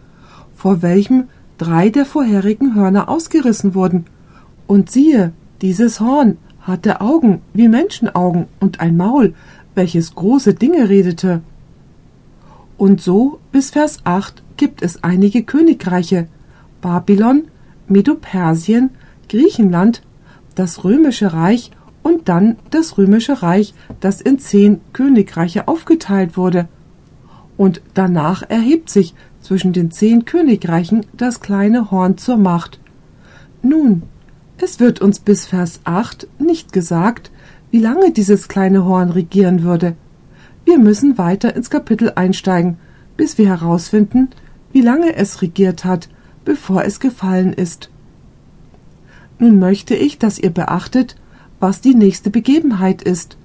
[0.55, 1.25] vor welchem
[1.57, 4.05] drei der vorherigen Hörner ausgerissen wurden.
[4.67, 9.33] Und siehe, dieses Horn hatte Augen wie Menschenaugen und ein Maul,
[9.75, 11.41] welches große Dinge redete.
[12.77, 16.27] Und so bis Vers 8 gibt es einige Königreiche
[16.81, 17.45] Babylon,
[17.87, 18.91] Medo-Persien,
[19.29, 20.01] Griechenland,
[20.55, 21.71] das römische Reich
[22.03, 26.67] und dann das römische Reich, das in zehn Königreiche aufgeteilt wurde.
[27.57, 32.79] Und danach erhebt sich zwischen den zehn Königreichen das kleine Horn zur Macht.
[33.61, 34.03] Nun,
[34.57, 37.31] es wird uns bis Vers 8 nicht gesagt,
[37.71, 39.95] wie lange dieses kleine Horn regieren würde.
[40.65, 42.77] Wir müssen weiter ins Kapitel einsteigen,
[43.17, 44.29] bis wir herausfinden,
[44.71, 46.09] wie lange es regiert hat,
[46.45, 47.89] bevor es gefallen ist.
[49.39, 51.15] Nun möchte ich, dass ihr beachtet,
[51.63, 53.37] was die nächste Begebenheit ist.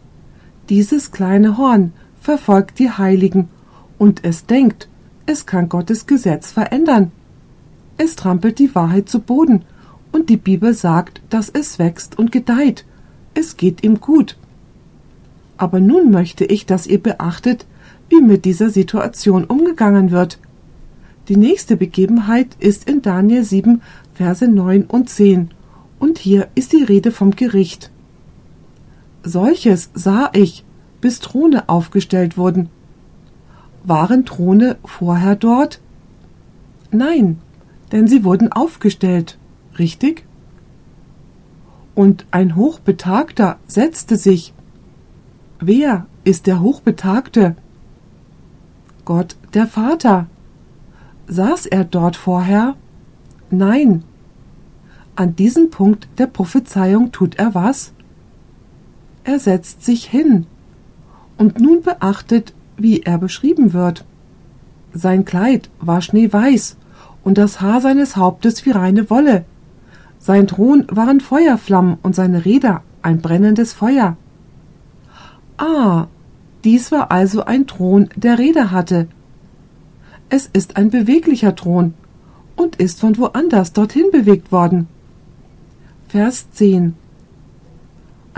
[0.70, 3.48] Dieses kleine Horn verfolgt die Heiligen,
[3.96, 4.88] und es denkt,
[5.26, 7.12] es kann Gottes Gesetz verändern.
[7.96, 9.62] Es trampelt die Wahrheit zu Boden,
[10.10, 12.84] und die Bibel sagt, dass es wächst und gedeiht.
[13.34, 14.36] Es geht ihm gut.
[15.56, 17.66] Aber nun möchte ich, dass ihr beachtet,
[18.08, 20.40] wie mit dieser Situation umgegangen wird.
[21.28, 23.80] Die nächste Begebenheit ist in Daniel 7,
[24.12, 25.52] Verse 9 und 10.
[26.00, 27.92] Und hier ist die Rede vom Gericht.
[29.28, 30.64] Solches sah ich,
[31.02, 32.70] bis Throne aufgestellt wurden.
[33.84, 35.82] Waren Throne vorher dort?
[36.90, 37.38] Nein,
[37.92, 39.36] denn sie wurden aufgestellt,
[39.78, 40.24] richtig?
[41.94, 44.54] Und ein Hochbetagter setzte sich.
[45.60, 47.54] Wer ist der Hochbetagte?
[49.04, 50.26] Gott der Vater.
[51.26, 52.76] Saß er dort vorher?
[53.50, 54.04] Nein,
[55.16, 57.92] an diesem Punkt der Prophezeiung tut er was?
[59.28, 60.46] Er setzt sich hin.
[61.36, 64.06] Und nun beachtet, wie er beschrieben wird.
[64.94, 66.78] Sein Kleid war schneeweiß
[67.24, 69.44] und das Haar seines Hauptes wie reine Wolle.
[70.18, 74.16] Sein Thron waren Feuerflammen und seine Räder ein brennendes Feuer.
[75.58, 76.06] Ah,
[76.64, 79.08] dies war also ein Thron, der Räder hatte.
[80.30, 81.92] Es ist ein beweglicher Thron
[82.56, 84.88] und ist von woanders dorthin bewegt worden.
[86.08, 86.94] Vers 10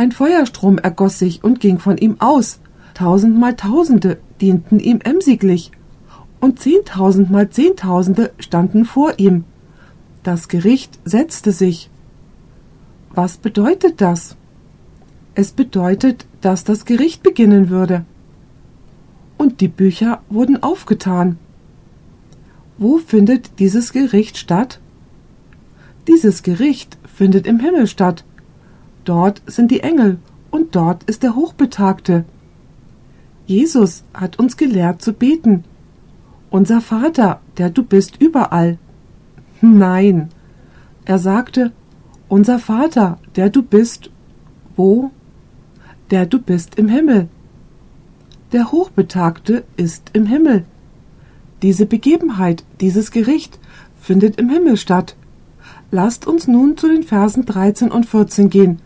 [0.00, 2.60] Ein Feuerstrom ergoss sich und ging von ihm aus.
[2.94, 5.72] Tausendmal Tausende dienten ihm emsiglich.
[6.40, 9.44] Und zehntausendmal Zehntausende standen vor ihm.
[10.22, 11.90] Das Gericht setzte sich.
[13.10, 14.36] Was bedeutet das?
[15.34, 18.06] Es bedeutet, dass das Gericht beginnen würde.
[19.36, 21.38] Und die Bücher wurden aufgetan.
[22.78, 24.80] Wo findet dieses Gericht statt?
[26.08, 28.24] Dieses Gericht findet im Himmel statt.
[29.04, 30.18] Dort sind die Engel
[30.50, 32.24] und dort ist der Hochbetagte.
[33.46, 35.64] Jesus hat uns gelehrt zu beten.
[36.50, 38.78] Unser Vater, der du bist überall.
[39.60, 40.28] Nein,
[41.04, 41.72] er sagte,
[42.28, 44.10] unser Vater, der du bist,
[44.76, 45.10] wo?
[46.10, 47.28] Der du bist im Himmel.
[48.52, 50.64] Der Hochbetagte ist im Himmel.
[51.62, 53.58] Diese Begebenheit, dieses Gericht
[54.00, 55.16] findet im Himmel statt.
[55.90, 58.80] Lasst uns nun zu den Versen 13 und 14 gehen,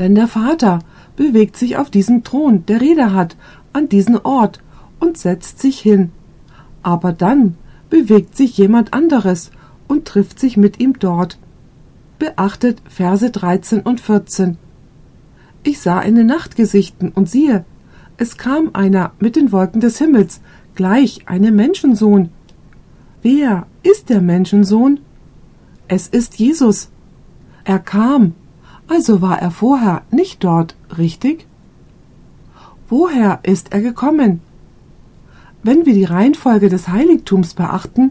[0.00, 0.80] denn der Vater
[1.14, 3.36] bewegt sich auf diesem Thron, der Rede hat,
[3.74, 4.60] an diesen Ort
[4.98, 6.10] und setzt sich hin.
[6.82, 7.56] Aber dann
[7.90, 9.50] bewegt sich jemand anderes
[9.88, 11.38] und trifft sich mit ihm dort.
[12.18, 14.56] Beachtet Verse 13 und 14.
[15.64, 17.66] Ich sah eine Nachtgesichten und siehe,
[18.16, 20.40] es kam einer mit den Wolken des Himmels,
[20.74, 22.30] gleich einem Menschensohn.
[23.20, 25.00] Wer ist der Menschensohn?
[25.88, 26.88] Es ist Jesus.
[27.64, 28.34] Er kam,
[28.90, 31.46] also war er vorher nicht dort, richtig?
[32.88, 34.40] Woher ist er gekommen?
[35.62, 38.10] Wenn wir die Reihenfolge des Heiligtums beachten,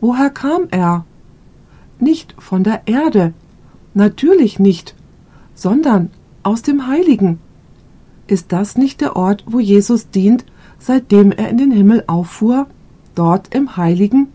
[0.00, 1.04] woher kam er?
[1.98, 3.34] Nicht von der Erde,
[3.92, 4.94] natürlich nicht,
[5.56, 6.10] sondern
[6.44, 7.40] aus dem Heiligen.
[8.28, 10.44] Ist das nicht der Ort, wo Jesus dient,
[10.78, 12.68] seitdem er in den Himmel auffuhr,
[13.16, 14.28] dort im Heiligen?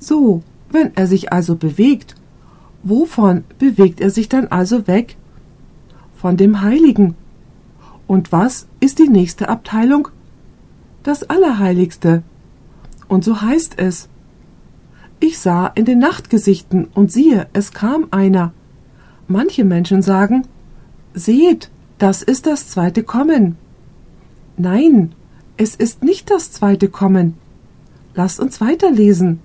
[0.00, 2.16] So, wenn er sich also bewegt,
[2.88, 5.16] wovon bewegt er sich dann also weg?
[6.14, 7.14] Von dem Heiligen.
[8.06, 10.08] Und was ist die nächste Abteilung?
[11.02, 12.22] Das Allerheiligste.
[13.06, 14.08] Und so heißt es.
[15.20, 18.52] Ich sah in den Nachtgesichten und siehe, es kam einer.
[19.26, 20.46] Manche Menschen sagen,
[21.14, 23.56] seht, das ist das zweite Kommen.
[24.56, 25.12] Nein,
[25.56, 27.34] es ist nicht das zweite Kommen.
[28.14, 29.40] Lasst uns weiterlesen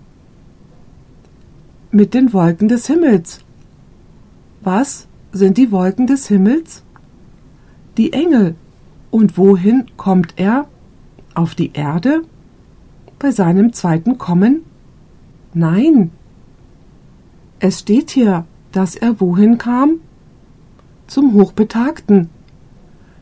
[1.93, 3.41] mit den Wolken des Himmels.
[4.62, 6.82] Was sind die Wolken des Himmels?
[7.97, 8.56] Die Engel.
[9.12, 10.67] Und wohin kommt er?
[11.36, 12.23] Auf die Erde?
[13.19, 14.63] Bei seinem zweiten Kommen?
[15.53, 16.10] Nein.
[17.60, 19.99] Es steht hier, dass er wohin kam?
[21.06, 22.29] Zum Hochbetagten.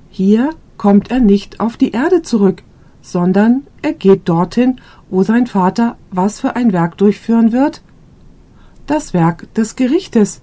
[0.10, 2.64] Hier kommt er nicht auf die Erde zurück,
[3.02, 4.80] sondern er geht dorthin,
[5.10, 7.82] wo sein Vater was für ein Werk durchführen wird?
[8.88, 10.42] Das Werk des Gerichtes.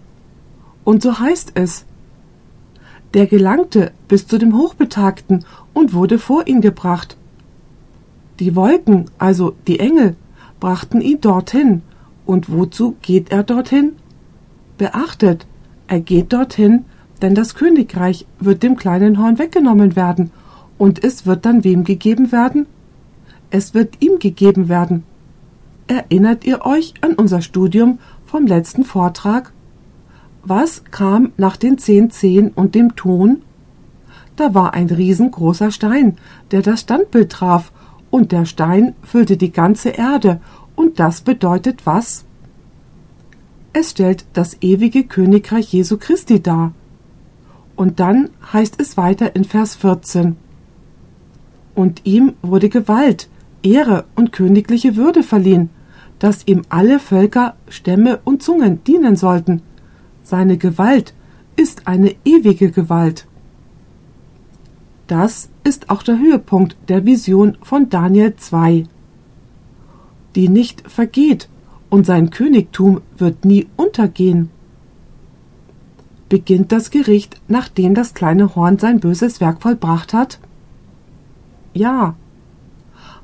[0.85, 1.85] Und so heißt es.
[3.14, 7.16] Der gelangte bis zu dem Hochbetagten und wurde vor ihn gebracht.
[8.38, 10.16] Die Wolken, also die Engel,
[10.61, 11.83] brachten ihn dorthin.
[12.27, 13.92] Und wozu geht er dorthin?
[14.77, 15.46] Beachtet,
[15.87, 16.85] er geht dorthin,
[17.22, 20.31] denn das Königreich wird dem kleinen Horn weggenommen werden,
[20.77, 22.66] und es wird dann wem gegeben werden?
[23.51, 25.03] Es wird ihm gegeben werden.
[25.88, 27.98] Erinnert ihr euch an unser Studium
[28.29, 29.53] vom letzten Vortrag?
[30.45, 33.43] Was kam nach den zehn Zehen und dem Ton?
[34.37, 36.17] Da war ein riesengroßer Stein,
[36.51, 37.73] der das Standbild traf,
[38.11, 40.41] und der Stein füllte die ganze Erde,
[40.77, 42.25] und das bedeutet was?
[43.73, 46.73] Es stellt das ewige Königreich Jesu Christi dar.
[47.77, 50.37] Und dann heißt es weiter in Vers 14.
[51.75, 53.29] Und ihm wurde Gewalt,
[53.62, 55.71] Ehre und königliche Würde verliehen,
[56.18, 59.62] dass ihm alle Völker, Stämme und Zungen dienen sollten.
[60.22, 61.14] Seine Gewalt
[61.57, 63.26] ist eine ewige Gewalt.
[65.07, 68.85] Das ist auch der Höhepunkt der Vision von Daniel 2,
[70.35, 71.48] die nicht vergeht
[71.88, 74.50] und sein Königtum wird nie untergehen.
[76.28, 80.38] Beginnt das Gericht, nachdem das kleine Horn sein böses Werk vollbracht hat?
[81.72, 82.16] Ja,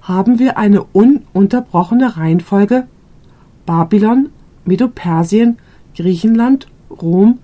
[0.04, 2.86] haben wir eine ununterbrochene Reihenfolge
[3.64, 4.28] Babylon,
[4.66, 5.56] Medo-Persien,
[5.96, 7.38] Griechenland, Rom,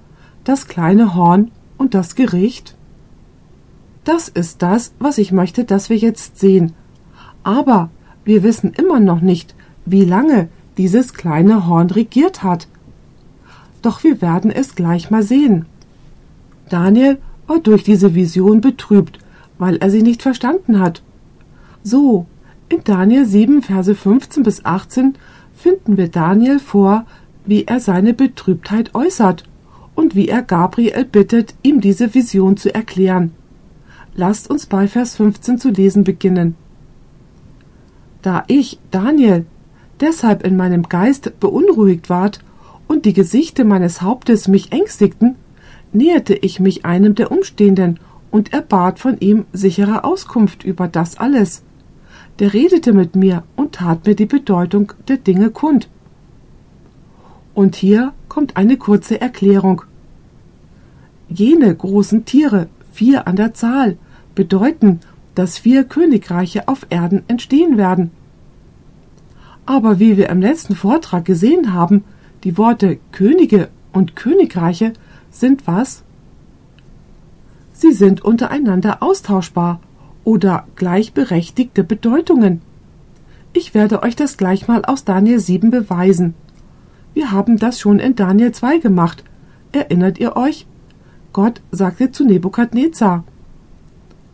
[0.44, 2.76] das kleine Horn und das Gericht?
[4.04, 6.74] Das ist das, was ich möchte, dass wir jetzt sehen.
[7.42, 7.88] Aber
[8.24, 9.54] wir wissen immer noch nicht,
[9.86, 12.68] wie lange dieses kleine Horn regiert hat.
[13.80, 15.64] Doch wir werden es gleich mal sehen.
[16.68, 19.18] Daniel war durch diese Vision betrübt,
[19.58, 21.02] weil er sie nicht verstanden hat.
[21.82, 22.26] So,
[22.70, 25.16] in Daniel 7, Verse 15 bis 18
[25.52, 27.04] finden wir Daniel vor,
[27.44, 29.44] wie er seine Betrübtheit äußert
[29.96, 33.32] und wie er Gabriel bittet, ihm diese Vision zu erklären.
[34.14, 36.54] Lasst uns bei Vers 15 zu lesen beginnen.
[38.22, 39.46] Da ich, Daniel,
[39.98, 42.38] deshalb in meinem Geist beunruhigt ward
[42.86, 45.34] und die Gesichte meines Hauptes mich ängstigten,
[45.92, 47.98] näherte ich mich einem der Umstehenden
[48.30, 51.64] und erbat von ihm sichere Auskunft über das alles
[52.40, 55.88] der redete mit mir und tat mir die Bedeutung der Dinge kund.
[57.52, 59.82] Und hier kommt eine kurze Erklärung.
[61.28, 63.98] Jene großen Tiere, vier an der Zahl,
[64.34, 65.00] bedeuten,
[65.34, 68.10] dass vier Königreiche auf Erden entstehen werden.
[69.66, 72.04] Aber wie wir im letzten Vortrag gesehen haben,
[72.42, 74.94] die Worte Könige und Königreiche
[75.30, 76.02] sind was?
[77.74, 79.80] Sie sind untereinander austauschbar
[80.30, 82.62] oder gleichberechtigte Bedeutungen.
[83.52, 86.34] Ich werde euch das gleich mal aus Daniel 7 beweisen.
[87.14, 89.24] Wir haben das schon in Daniel 2 gemacht.
[89.72, 90.68] Erinnert ihr euch?
[91.32, 93.24] Gott sagte zu Nebukadnezar,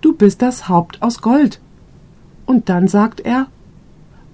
[0.03, 1.61] Du bist das Haupt aus Gold.
[2.45, 3.47] Und dann sagt er,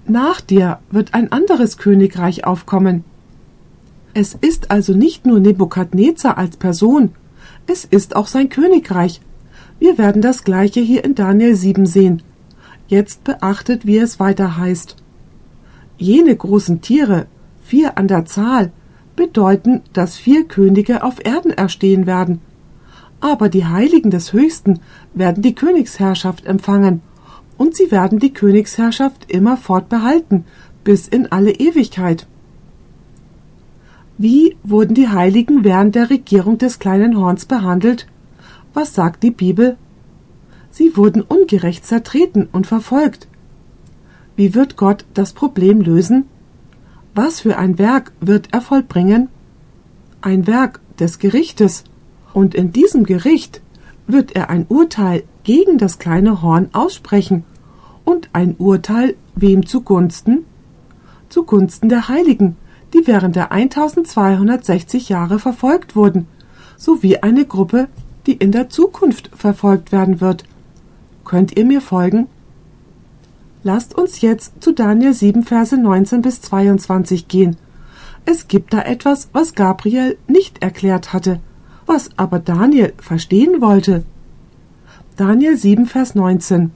[0.04, 3.04] Nach dir wird ein anderes Königreich aufkommen.
[4.14, 7.12] Es ist also nicht nur Nebukadnezar als Person,
[7.68, 9.20] Es ist auch sein Königreich.
[9.78, 12.22] Wir werden das gleiche hier in Daniel 7 sehen.
[12.88, 14.96] Jetzt beachtet, wie es weiter heißt.
[15.98, 17.26] Jene großen Tiere,
[17.62, 18.72] vier an der Zahl,
[19.16, 22.40] bedeuten, dass vier Könige auf Erden erstehen werden.
[23.20, 24.80] Aber die Heiligen des Höchsten
[25.14, 27.02] werden die Königsherrschaft empfangen,
[27.56, 30.44] und sie werden die Königsherrschaft immerfort behalten,
[30.82, 32.26] bis in alle Ewigkeit.
[34.18, 38.06] Wie wurden die Heiligen während der Regierung des kleinen Horns behandelt?
[38.74, 39.76] Was sagt die Bibel?
[40.70, 43.28] Sie wurden ungerecht zertreten und verfolgt.
[44.36, 46.24] Wie wird Gott das Problem lösen?
[47.14, 49.28] Was für ein Werk wird er vollbringen?
[50.22, 51.84] Ein Werk des Gerichtes.
[52.32, 53.60] Und in diesem Gericht
[54.06, 57.44] wird er ein Urteil gegen das kleine Horn aussprechen
[58.04, 60.46] und ein Urteil wem zugunsten?
[61.28, 62.56] Zugunsten der Heiligen,
[62.94, 66.26] die während der 1260 Jahre verfolgt wurden,
[66.76, 67.88] sowie eine Gruppe,
[68.26, 70.44] die in der Zukunft verfolgt werden wird.
[71.24, 72.28] Könnt ihr mir folgen?
[73.62, 77.56] Lasst uns jetzt zu Daniel 7, Verse 19 bis 22 gehen.
[78.24, 81.40] Es gibt da etwas, was Gabriel nicht erklärt hatte,
[81.86, 84.04] was aber Daniel verstehen wollte.
[85.16, 86.70] Daniel 7, Vers 19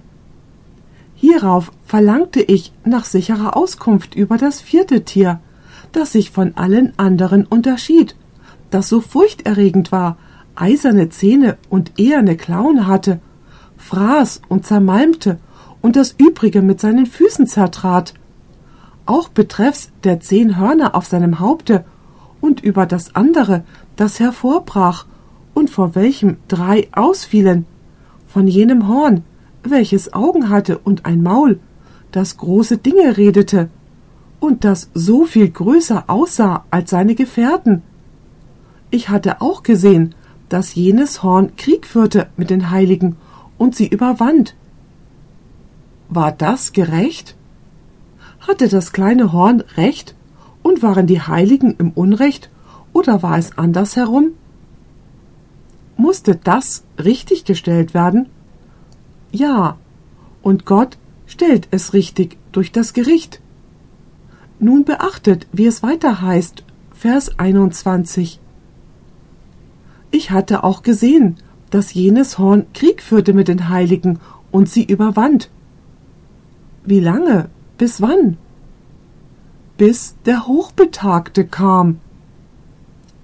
[1.15, 5.41] Hierauf verlangte ich nach sicherer Auskunft über das vierte Tier,
[5.93, 8.15] das sich von allen anderen unterschied,
[8.71, 10.19] das so furchterregend war,
[10.57, 13.21] eiserne Zähne und eherne Klauen hatte,
[13.77, 15.39] fraß und zermalmte
[15.83, 18.15] und das übrige mit seinen Füßen zertrat.
[19.05, 21.85] Auch betreffs der zehn Hörner auf seinem Haupte
[22.41, 25.07] und über das andere, das hervorbrach
[25.55, 27.67] und vor welchem drei ausfielen,
[28.27, 29.25] von jenem Horn,
[29.63, 31.61] welches Augen hatte und ein Maul,
[32.13, 33.69] das große Dinge redete
[34.41, 37.83] und das so viel größer aussah als seine Gefährten.
[38.91, 40.15] Ich hatte auch gesehen,
[40.49, 43.17] dass jenes Horn Krieg führte mit den Heiligen
[43.59, 44.55] und sie überwand.
[46.09, 47.37] War das gerecht?
[48.41, 50.15] Hatte das kleine Horn recht
[50.63, 52.51] und waren die Heiligen im Unrecht
[52.93, 54.33] oder war es andersherum?
[55.97, 58.29] Musste das richtig gestellt werden?
[59.33, 59.79] Ja,
[60.43, 63.41] und Gott stellt es richtig durch das Gericht.
[64.59, 68.41] Nun beachtet, wie es weiter heißt, Vers 21.
[70.17, 71.37] Ich hatte auch gesehen,
[71.69, 74.19] dass jenes Horn Krieg führte mit den Heiligen
[74.51, 75.51] und sie überwand.
[76.87, 77.51] Wie lange?
[77.77, 78.39] Bis wann?
[79.77, 82.01] Bis der Hochbetagte kam.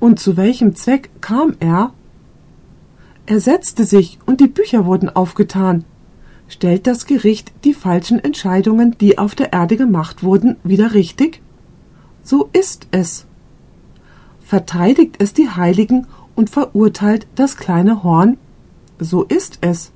[0.01, 1.95] Und zu welchem Zweck kam er?
[3.25, 5.87] Er setzte sich und die Bücher wurden aufgetan.
[6.47, 11.41] Stellt das Gericht die falschen Entscheidungen, die auf der Erde gemacht wurden, wieder richtig?
[12.23, 13.25] So ist es.
[14.43, 16.07] Verteidigt es die Heiligen
[16.43, 18.37] und verurteilt das kleine Horn?
[18.99, 19.93] So ist es.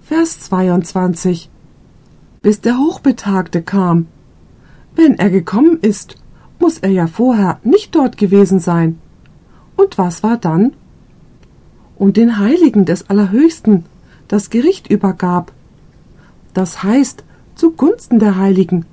[0.00, 1.50] Vers 22
[2.40, 4.06] Bis der Hochbetagte kam.
[4.96, 6.16] Wenn er gekommen ist,
[6.58, 8.98] muss er ja vorher nicht dort gewesen sein.
[9.76, 10.72] Und was war dann?
[11.98, 13.84] Und den Heiligen des Allerhöchsten
[14.28, 15.52] das Gericht übergab.
[16.54, 17.22] Das heißt,
[17.54, 18.86] zugunsten der Heiligen.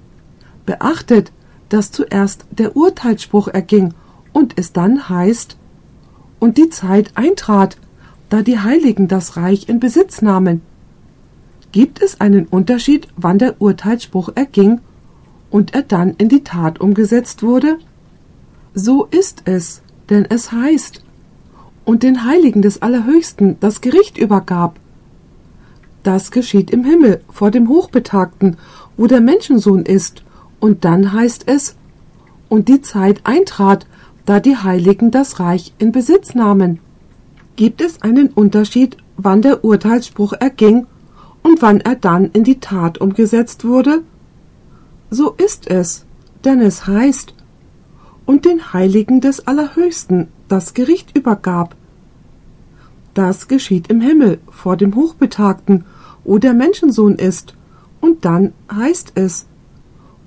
[0.65, 1.31] Beachtet,
[1.69, 3.93] dass zuerst der Urteilsspruch erging
[4.33, 5.55] und es dann heißt,
[6.41, 7.77] und die Zeit eintrat,
[8.29, 10.61] da die Heiligen das Reich in Besitz nahmen.
[11.71, 14.81] Gibt es einen Unterschied, wann der Urteilsspruch erging
[15.51, 17.77] und er dann in die Tat umgesetzt wurde?
[18.73, 21.03] So ist es, denn es heißt,
[21.85, 24.79] und den Heiligen des Allerhöchsten das Gericht übergab.
[26.01, 28.57] Das geschieht im Himmel vor dem Hochbetagten,
[28.97, 30.23] wo der Menschensohn ist,
[30.59, 31.75] und dann heißt es,
[32.49, 33.85] und die Zeit eintrat,
[34.25, 36.79] da die Heiligen das Reich in Besitz nahmen.
[37.55, 40.87] Gibt es einen Unterschied, wann der Urteilsspruch erging
[41.43, 44.03] und wann er dann in die Tat umgesetzt wurde?
[45.09, 46.05] So ist es,
[46.45, 47.33] denn es heißt,
[48.25, 51.75] und den Heiligen des Allerhöchsten das Gericht übergab.
[53.13, 55.85] Das geschieht im Himmel vor dem Hochbetagten,
[56.23, 57.55] wo der Menschensohn ist,
[57.99, 59.47] und dann heißt es,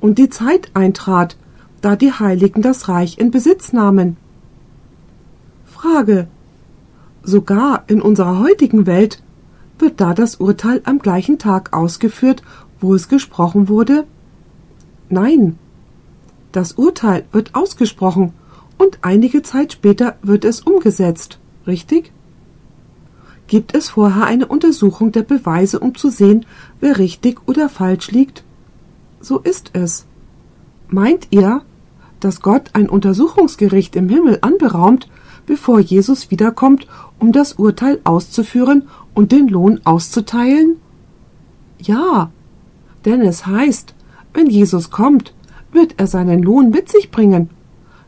[0.01, 1.37] und die Zeit eintrat,
[1.85, 4.17] da die Heiligen das Reich in Besitz nahmen.
[5.67, 6.29] Frage.
[7.23, 9.23] Sogar in unserer heutigen Welt
[9.79, 12.43] wird da das Urteil am gleichen Tag ausgeführt,
[12.81, 14.07] wo es gesprochen wurde?
[15.11, 15.59] Nein.
[16.53, 18.33] Das Urteil wird ausgesprochen
[18.79, 22.13] und einige Zeit später wird es umgesetzt, richtig?
[23.47, 26.47] Gibt es vorher eine Untersuchung der Beweise, um zu sehen,
[26.81, 28.43] wer richtig oder falsch liegt?
[29.21, 30.07] So ist es.
[30.89, 31.63] Meint ihr,
[32.25, 35.09] dass Gott ein Untersuchungsgericht im Himmel anberaumt,
[35.47, 36.87] bevor Jesus wiederkommt,
[37.19, 40.77] um das Urteil auszuführen und den Lohn auszuteilen?
[41.79, 42.31] Ja,
[43.05, 43.95] denn es heißt,
[44.33, 45.35] wenn Jesus kommt,
[45.71, 47.51] wird er seinen Lohn mit sich bringen.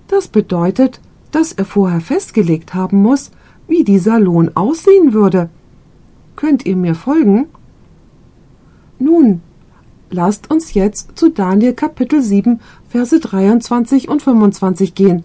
[0.09, 1.01] Das bedeutet,
[1.31, 3.33] dass er vorher festgelegt haben muss,
[3.69, 5.51] wie dieser Lohn aussehen würde.
[6.37, 7.49] Könnt ihr mir folgen?
[8.99, 9.43] Nun,
[10.11, 15.25] lasst uns jetzt zu Daniel Kapitel 7, Verse 23 und 25 gehen,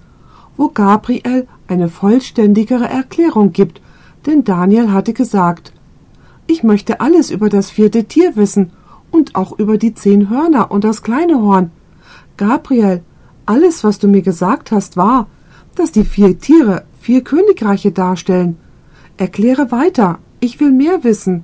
[0.58, 3.82] wo Gabriel eine vollständigere Erklärung gibt,
[4.26, 5.74] denn Daniel hatte gesagt,
[6.48, 8.72] ich möchte alles über das vierte Tier wissen
[9.12, 11.72] und auch über die zehn Hörner und das kleine Horn.
[12.38, 13.04] Gabriel,
[13.46, 15.28] alles, was du mir gesagt hast, war,
[15.76, 18.58] dass die vier Tiere vier Königreiche darstellen.
[19.18, 21.44] Erkläre weiter, ich will mehr wissen.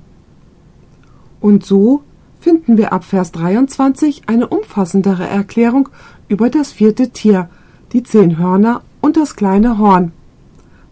[1.40, 2.02] Und so
[2.48, 5.90] finden wir ab Vers 23 eine umfassendere Erklärung
[6.28, 7.50] über das vierte Tier,
[7.92, 10.12] die zehn Hörner und das kleine Horn.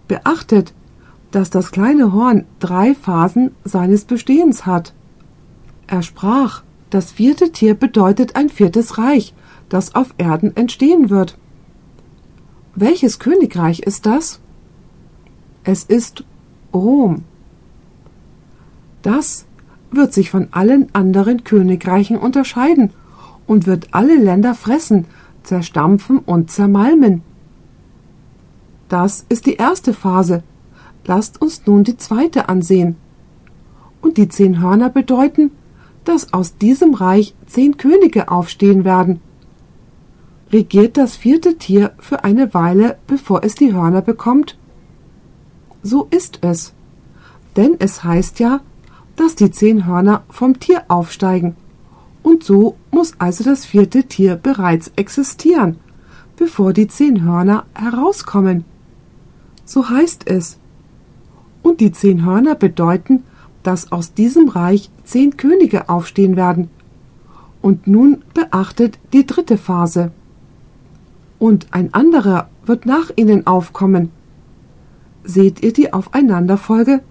[0.07, 0.75] Beachtet,
[1.31, 4.93] dass das kleine Horn drei Phasen seines Bestehens hat.
[5.87, 9.33] Er sprach, das vierte Tier bedeutet ein viertes Reich,
[9.71, 11.39] das auf Erden entstehen wird.
[12.75, 14.41] Welches Königreich ist das?
[15.65, 16.23] Es ist
[16.75, 17.25] Rom.
[19.01, 19.47] Das
[19.91, 22.91] wird sich von allen anderen Königreichen unterscheiden
[23.47, 25.07] und wird alle Länder fressen,
[25.43, 27.23] zerstampfen und zermalmen.
[28.89, 30.43] Das ist die erste Phase.
[31.05, 32.97] Lasst uns nun die zweite ansehen.
[34.01, 35.51] Und die zehn Hörner bedeuten,
[36.05, 39.21] dass aus diesem Reich zehn Könige aufstehen werden.
[40.53, 44.57] Regiert das vierte Tier für eine Weile, bevor es die Hörner bekommt?
[45.83, 46.73] So ist es.
[47.57, 48.61] Denn es heißt ja,
[49.17, 51.57] dass die zehn Hörner vom Tier aufsteigen.
[52.23, 55.79] Und so muss also das vierte Tier bereits existieren,
[56.37, 58.65] bevor die zehn Hörner herauskommen.
[59.65, 60.59] So heißt es.
[61.63, 63.25] Und die zehn Hörner bedeuten,
[63.63, 66.71] dass aus diesem Reich zehn Könige aufstehen werden.
[67.63, 70.13] Und nun beachtet die dritte Phase.
[71.39, 74.11] Und ein anderer wird nach ihnen aufkommen.
[75.25, 77.03] Seht ihr die Aufeinanderfolge?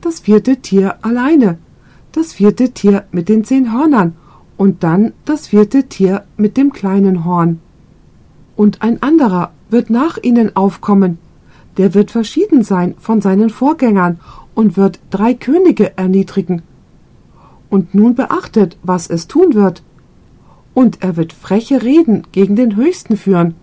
[0.00, 1.58] Das vierte Tier alleine,
[2.12, 4.14] das vierte Tier mit den zehn Hörnern
[4.56, 7.60] und dann das vierte Tier mit dem kleinen Horn.
[8.54, 11.18] Und ein anderer wird nach ihnen aufkommen,
[11.78, 14.20] der wird verschieden sein von seinen Vorgängern
[14.54, 16.62] und wird drei Könige erniedrigen.
[17.70, 19.82] Und nun beachtet, was es tun wird.
[20.74, 23.54] Und er wird freche Reden gegen den Höchsten führen.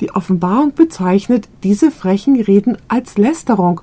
[0.00, 3.82] Die Offenbarung bezeichnet diese frechen Reden als Lästerung.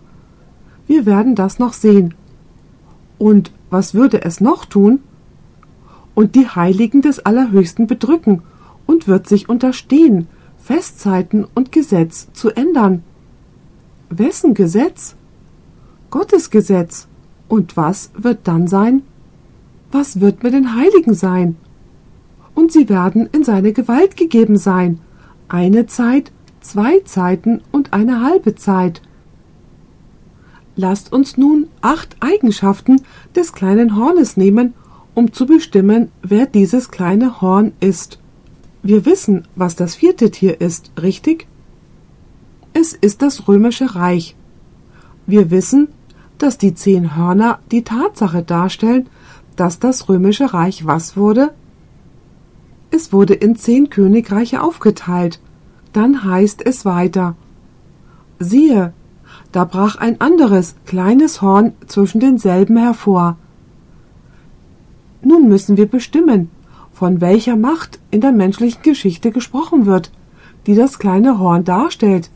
[0.88, 2.14] Wir werden das noch sehen.
[3.18, 5.00] Und was würde es noch tun?
[6.16, 8.42] Und die Heiligen des Allerhöchsten bedrücken
[8.86, 10.28] und wird sich unterstehen,
[10.58, 13.04] Festzeiten und Gesetz zu ändern.
[14.10, 15.16] Wessen Gesetz?
[16.10, 17.08] Gottes Gesetz.
[17.48, 19.04] Und was wird dann sein?
[19.92, 21.58] Was wird mit den Heiligen sein?
[22.56, 25.00] Und sie werden in seine Gewalt gegeben sein.
[25.48, 26.32] Eine Zeit,
[26.62, 29.02] zwei Zeiten und eine halbe Zeit.
[30.80, 33.02] Lasst uns nun acht Eigenschaften
[33.36, 34.76] des kleinen Hornes nehmen,
[35.16, 38.20] um zu bestimmen, wer dieses kleine Horn ist.
[38.84, 41.48] Wir wissen, was das vierte Tier ist, richtig?
[42.74, 44.36] Es ist das römische Reich.
[45.26, 45.88] Wir wissen,
[46.38, 49.10] dass die zehn Hörner die Tatsache darstellen,
[49.56, 51.56] dass das römische Reich was wurde?
[52.92, 55.40] Es wurde in zehn Königreiche aufgeteilt.
[55.92, 57.36] Dann heißt es weiter.
[58.38, 58.94] Siehe,
[59.58, 63.38] da brach ein anderes, kleines Horn zwischen denselben hervor.
[65.24, 66.51] Nun müssen wir bestimmen,
[66.93, 70.12] von welcher Macht in der menschlichen Geschichte gesprochen wird,
[70.68, 72.30] die das kleine Horn darstellt.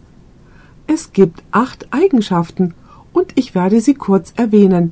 [0.88, 2.74] Es gibt acht Eigenschaften,
[3.14, 4.92] und ich werde sie kurz erwähnen.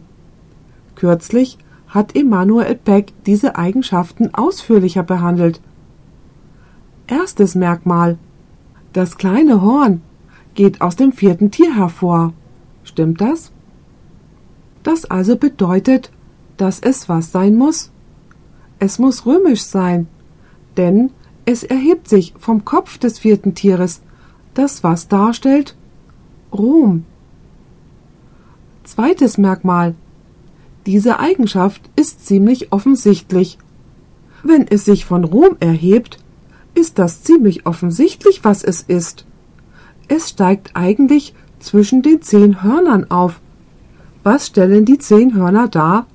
[0.93, 1.57] Kürzlich
[1.87, 5.61] hat Emanuel Beck diese Eigenschaften ausführlicher behandelt.
[7.07, 8.19] Erstes Merkmal.
[8.93, 10.01] Das kleine Horn
[10.55, 12.33] geht aus dem vierten Tier hervor.
[12.83, 13.51] Stimmt das?
[14.83, 16.11] Das also bedeutet,
[16.57, 17.91] dass es was sein muss?
[18.79, 20.07] Es muss römisch sein,
[20.77, 21.11] denn
[21.45, 24.01] es erhebt sich vom Kopf des vierten Tieres,
[24.53, 25.75] das was darstellt?
[26.53, 27.05] Rom.
[28.83, 29.95] Zweites Merkmal.
[30.85, 33.57] Diese Eigenschaft ist ziemlich offensichtlich.
[34.43, 36.19] Wenn es sich von Rom erhebt,
[36.73, 39.25] ist das ziemlich offensichtlich, was es ist.
[40.09, 43.39] Es steigt eigentlich zwischen den zehn Hörnern auf.
[44.23, 46.07] Was stellen die zehn Hörner dar?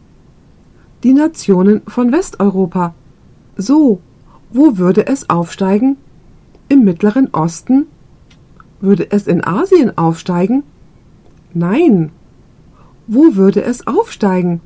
[1.05, 2.93] Die Nationen von Westeuropa.
[3.57, 4.01] So,
[4.51, 5.97] wo würde es aufsteigen?
[6.69, 7.87] Im Mittleren Osten?
[8.81, 10.65] Würde es in Asien aufsteigen?
[11.53, 12.11] Nein.
[13.07, 14.61] Wo würde es aufsteigen?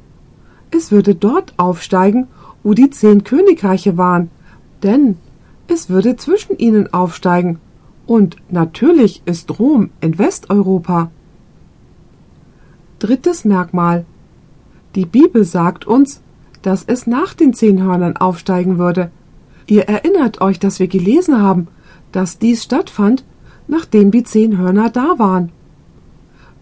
[0.70, 2.28] Es würde dort aufsteigen,
[2.62, 4.30] wo die zehn Königreiche waren,
[4.82, 5.18] denn
[5.66, 7.58] es würde zwischen ihnen aufsteigen.
[8.08, 11.10] Und natürlich ist Rom in Westeuropa.
[13.00, 14.06] Drittes Merkmal.
[14.94, 16.22] Die Bibel sagt uns,
[16.62, 19.10] dass es nach den zehn Hörnern aufsteigen würde.
[19.66, 21.68] Ihr erinnert euch, dass wir gelesen haben,
[22.10, 23.24] dass dies stattfand,
[23.66, 25.52] nachdem die zehn Hörner da waren.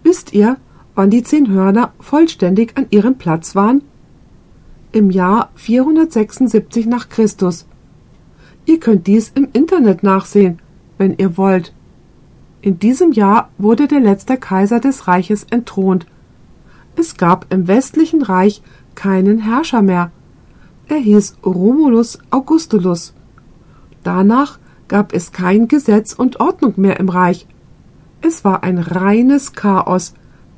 [0.03, 0.57] Wisst ihr,
[0.97, 3.82] wann die zehn Hörner vollständig an ihrem Platz waren?
[4.90, 7.66] Im Jahr 476 nach Christus.
[8.64, 10.59] Ihr könnt dies im Internet nachsehen,
[10.99, 11.72] wenn ihr wollt.
[12.61, 16.07] In diesem Jahr wurde der letzte Kaiser des Reiches entthront.
[16.97, 18.62] Es gab im westlichen Reich
[18.94, 20.11] keinen Herrscher mehr.
[20.88, 23.12] Er hieß Romulus Augustulus.
[24.03, 27.47] Danach gab es kein Gesetz und Ordnung mehr im Reich.
[28.22, 30.14] Es war ein reines Chaos,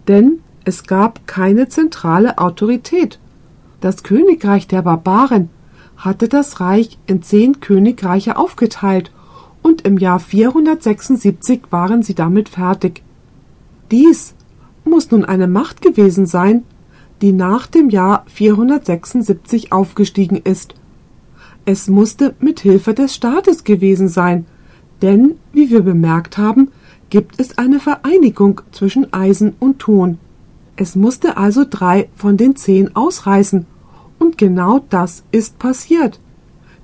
[0.06, 3.18] denn es gab keine zentrale Autorität.
[3.80, 5.50] Das Königreich der Barbaren
[5.96, 9.10] hatte das Reich in zehn Königreiche aufgeteilt
[9.62, 13.02] und im Jahr 476 waren sie damit fertig.
[13.90, 14.34] Dies
[14.84, 16.64] muss nun eine Macht gewesen sein,
[17.20, 20.74] die nach dem Jahr 476 aufgestiegen ist.
[21.64, 24.46] Es musste mit Hilfe des Staates gewesen sein,
[25.02, 26.70] denn, wie wir bemerkt haben,
[27.10, 30.18] gibt es eine Vereinigung zwischen Eisen und Ton.
[30.76, 33.66] Es musste also drei von den zehn ausreißen,
[34.18, 36.20] und genau das ist passiert.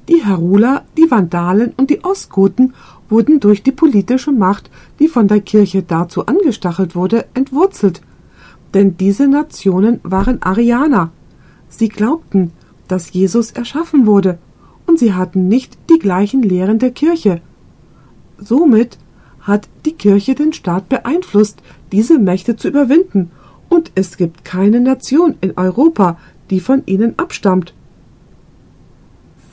[0.09, 2.75] Die Heruler, die Vandalen und die Ostgoten
[3.09, 8.03] wurden durch die politische Macht, die von der Kirche dazu angestachelt wurde, entwurzelt–
[8.75, 11.11] denn diese Nationen waren Arianer.
[11.69, 12.51] Sie glaubten,
[12.89, 14.39] dass Jesus erschaffen wurde,
[14.87, 17.41] und sie hatten nicht die gleichen Lehren der Kirche.
[18.37, 18.99] Somit
[19.41, 23.31] hat die Kirche den Staat beeinflusst, diese Mächte zu überwinden,
[23.69, 26.19] und es gibt keine Nation in Europa,
[26.51, 27.73] die von ihnen abstammt.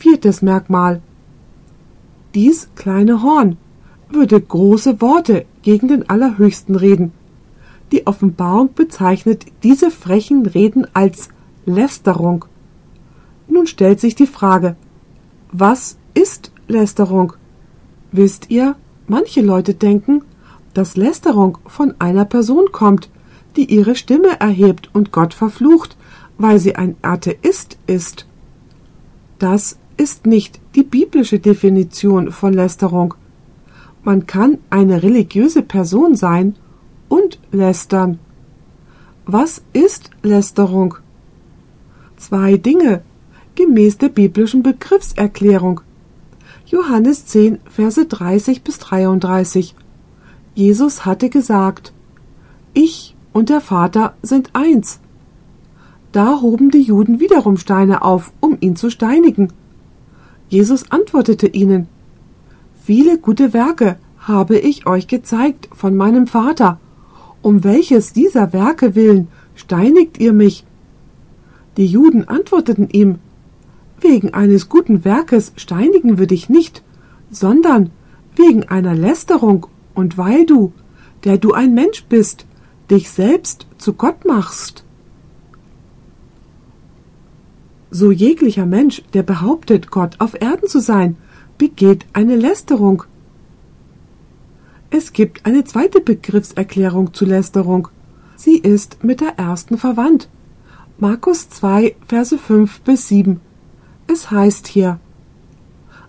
[0.02, 1.00] Viertes Merkmal.
[2.34, 3.58] Dies kleine Horn
[4.10, 7.12] würde große Worte gegen den Allerhöchsten reden.
[7.92, 11.30] Die Offenbarung bezeichnet diese frechen Reden als
[11.68, 12.46] Lästerung.
[13.48, 14.76] Nun stellt sich die Frage,
[15.52, 17.34] was ist Lästerung?
[18.12, 18.76] Wisst ihr,
[19.08, 20.24] manche Leute denken,
[20.74, 23.12] dass Lästerung von einer Person kommt,
[23.56, 25.96] die ihre Stimme erhebt und Gott verflucht,
[26.40, 28.26] weil sie ein Atheist ist.
[29.38, 33.14] Das ist nicht die biblische Definition von Lästerung.
[34.04, 36.56] Man kann eine religiöse Person sein
[37.08, 38.18] und lästern.
[39.28, 40.96] Was ist Lästerung?
[42.18, 43.04] Zwei Dinge
[43.54, 45.82] gemäß der biblischen Begriffserklärung.
[46.66, 49.76] Johannes 10, Verse 30 bis 33.
[50.56, 51.94] Jesus hatte gesagt,
[52.74, 55.00] Ich und der Vater sind eins.
[56.12, 59.54] Da hoben die Juden wiederum Steine auf, um ihn zu steinigen.
[60.52, 61.88] Jesus antwortete ihnen,
[62.84, 66.78] Viele gute Werke habe ich euch gezeigt von meinem Vater,
[67.42, 70.66] um welches dieser Werke willen steinigt ihr mich?
[71.78, 73.20] Die Juden antworteten ihm,
[74.02, 76.84] Wegen eines guten Werkes steinigen wir dich nicht,
[77.30, 77.92] sondern
[78.36, 80.74] wegen einer Lästerung und weil du,
[81.24, 82.46] der du ein Mensch bist,
[82.90, 84.84] dich selbst zu Gott machst.
[87.92, 91.18] So jeglicher Mensch, der behauptet, Gott auf Erden zu sein,
[91.58, 93.04] begeht eine Lästerung
[94.94, 97.88] es gibt eine zweite Begriffserklärung zu Lästerung.
[98.36, 100.28] Sie ist mit der ersten verwandt.
[101.00, 103.40] Markus 2, Verse 5 bis 7.
[104.08, 105.00] Es heißt hier,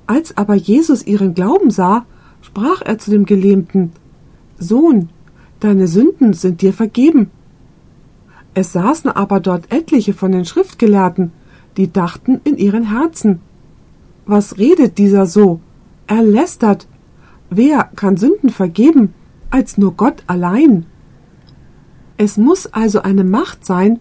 [0.09, 2.07] als aber Jesus ihren Glauben sah,
[2.41, 3.93] sprach er zu dem Gelähmten,
[4.59, 5.11] Sohn,
[5.61, 7.31] deine Sünden sind dir vergeben.
[8.53, 11.31] Es saßen aber dort etliche von den Schriftgelehrten,
[11.77, 13.41] die dachten in ihren Herzen,
[14.27, 15.61] was redet dieser so?
[16.07, 16.87] Er lästert,
[17.55, 19.13] Wer kann Sünden vergeben
[19.51, 20.87] als nur Gott allein?
[22.17, 24.01] Es muss also eine Macht sein,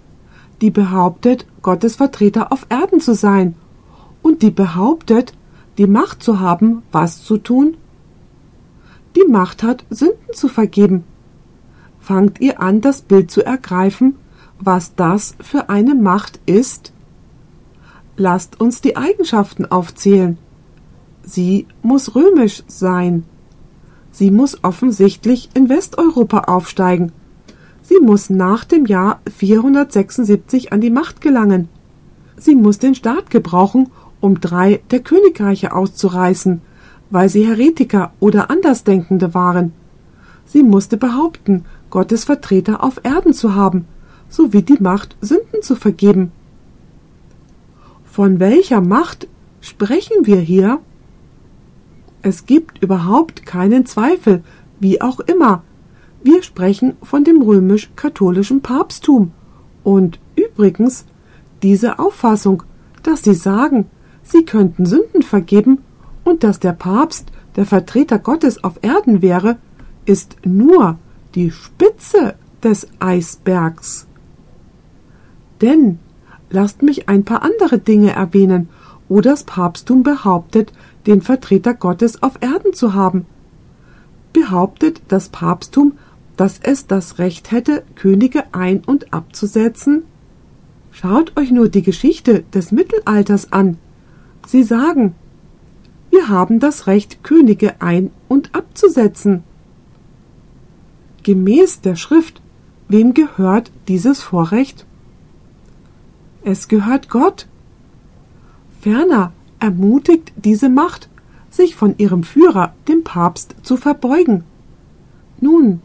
[0.62, 3.56] die behauptet, Gottes Vertreter auf Erden zu sein
[4.22, 5.34] und die behauptet,
[5.78, 7.76] die Macht zu haben, was zu tun?
[9.18, 11.04] Die Macht hat, Sünden zu vergeben.
[12.00, 14.16] Fangt ihr an, das Bild zu ergreifen,
[14.62, 16.94] was das für eine Macht ist?
[18.24, 20.38] Lasst uns die Eigenschaften aufzählen.
[21.24, 23.24] Sie muss römisch sein.
[24.12, 27.14] Sie muss offensichtlich in Westeuropa aufsteigen.
[27.82, 31.68] Sie muss nach dem Jahr 476 an die Macht gelangen.
[32.38, 36.62] Sie muss den Staat gebrauchen, um drei der Königreiche auszureißen,
[37.10, 39.74] weil sie Heretiker oder Andersdenkende waren.
[40.46, 43.88] Sie musste behaupten, Gottes Vertreter auf Erden zu haben,
[44.30, 46.32] sowie die Macht, Sünden zu vergeben.
[48.12, 49.30] Von welcher Macht
[49.62, 50.82] sprechen wir hier?
[52.22, 54.44] Es gibt überhaupt keinen Zweifel,
[54.82, 55.64] wie auch immer.
[56.22, 59.32] Wir sprechen von dem römisch-katholischen Papsttum.
[59.86, 61.06] Und übrigens,
[61.64, 62.64] diese Auffassung,
[63.02, 63.86] dass sie sagen,
[64.24, 65.80] sie könnten Sünden vergeben
[66.26, 69.58] und dass der Papst der Vertreter Gottes auf Erden wäre,
[70.04, 71.00] ist nur
[71.34, 74.06] die Spitze des Eisbergs.
[75.62, 76.00] Denn
[76.52, 78.70] lasst mich ein paar andere Dinge erwähnen,
[79.10, 80.72] wo das Papsttum behauptet,
[81.08, 83.26] den Vertreter Gottes auf Erden zu haben.
[84.34, 85.98] Behauptet das Papsttum,
[86.38, 90.04] dass es das Recht hätte, Könige ein- und abzusetzen?
[90.92, 93.78] Schaut euch nur die Geschichte des Mittelalters an.
[94.48, 95.16] Sie sagen,
[96.10, 99.44] wir haben das Recht, Könige ein- und abzusetzen.
[101.24, 102.42] Gemäß der Schrift,
[102.88, 104.86] wem gehört dieses Vorrecht?
[106.44, 107.48] Es gehört Gott.
[108.80, 111.10] Ferner ermutigt diese Macht,
[111.52, 114.44] sich von ihrem Führer, dem Papst, zu verbeugen.
[115.40, 115.82] Nun,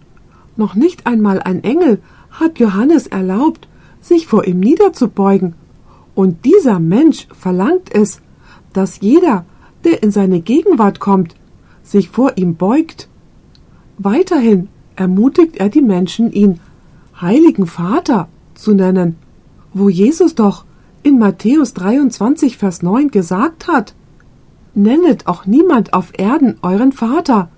[0.57, 2.01] noch nicht einmal ein Engel
[2.31, 3.69] hat Johannes erlaubt,
[4.01, 5.55] sich vor ihm niederzubeugen,
[6.15, 8.23] und dieser Mensch verlangt es,
[8.73, 9.45] dass jeder,
[9.85, 11.37] der in seine Gegenwart kommt,
[11.83, 13.09] sich vor ihm beugt.
[13.99, 16.61] Weiterhin ermutigt er die Menschen, ihn
[17.21, 19.17] Heiligen Vater zu nennen,
[19.79, 20.65] wo Jesus doch
[21.03, 23.95] in Matthäus 23, Vers 9 gesagt hat,
[24.75, 27.49] Nennet auch niemand auf Erden euren Vater,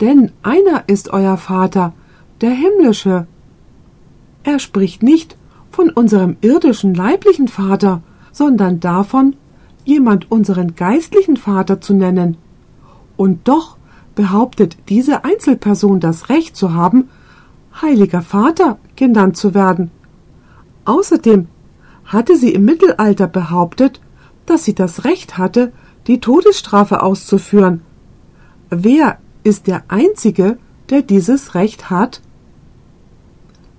[0.00, 1.94] denn einer ist euer Vater,
[2.40, 3.26] der himmlische.
[4.44, 5.36] Er spricht nicht
[5.70, 8.02] von unserem irdischen leiblichen Vater,
[8.32, 9.36] sondern davon,
[9.84, 12.36] jemand unseren geistlichen Vater zu nennen.
[13.16, 13.76] Und doch
[14.14, 17.08] behauptet diese Einzelperson das Recht zu haben,
[17.80, 19.90] Heiliger Vater genannt zu werden.
[20.84, 21.48] Außerdem
[22.08, 24.00] hatte sie im Mittelalter behauptet,
[24.46, 25.72] dass sie das Recht hatte,
[26.06, 27.82] die Todesstrafe auszuführen.
[28.70, 32.22] Wer ist der Einzige, der dieses Recht hat?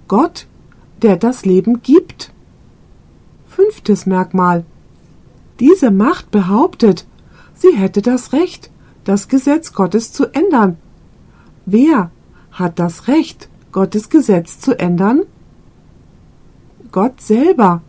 [0.07, 0.45] Gott,
[1.01, 2.31] der das Leben gibt.
[3.47, 4.63] Fünftes Merkmal.
[5.59, 7.07] Diese Macht behauptet,
[7.55, 8.69] sie hätte das Recht,
[9.05, 10.77] das Gesetz Gottes zu ändern.
[11.65, 12.11] Wer
[12.51, 15.23] hat das Recht, Gottes Gesetz zu ändern?
[16.91, 17.81] Gott selber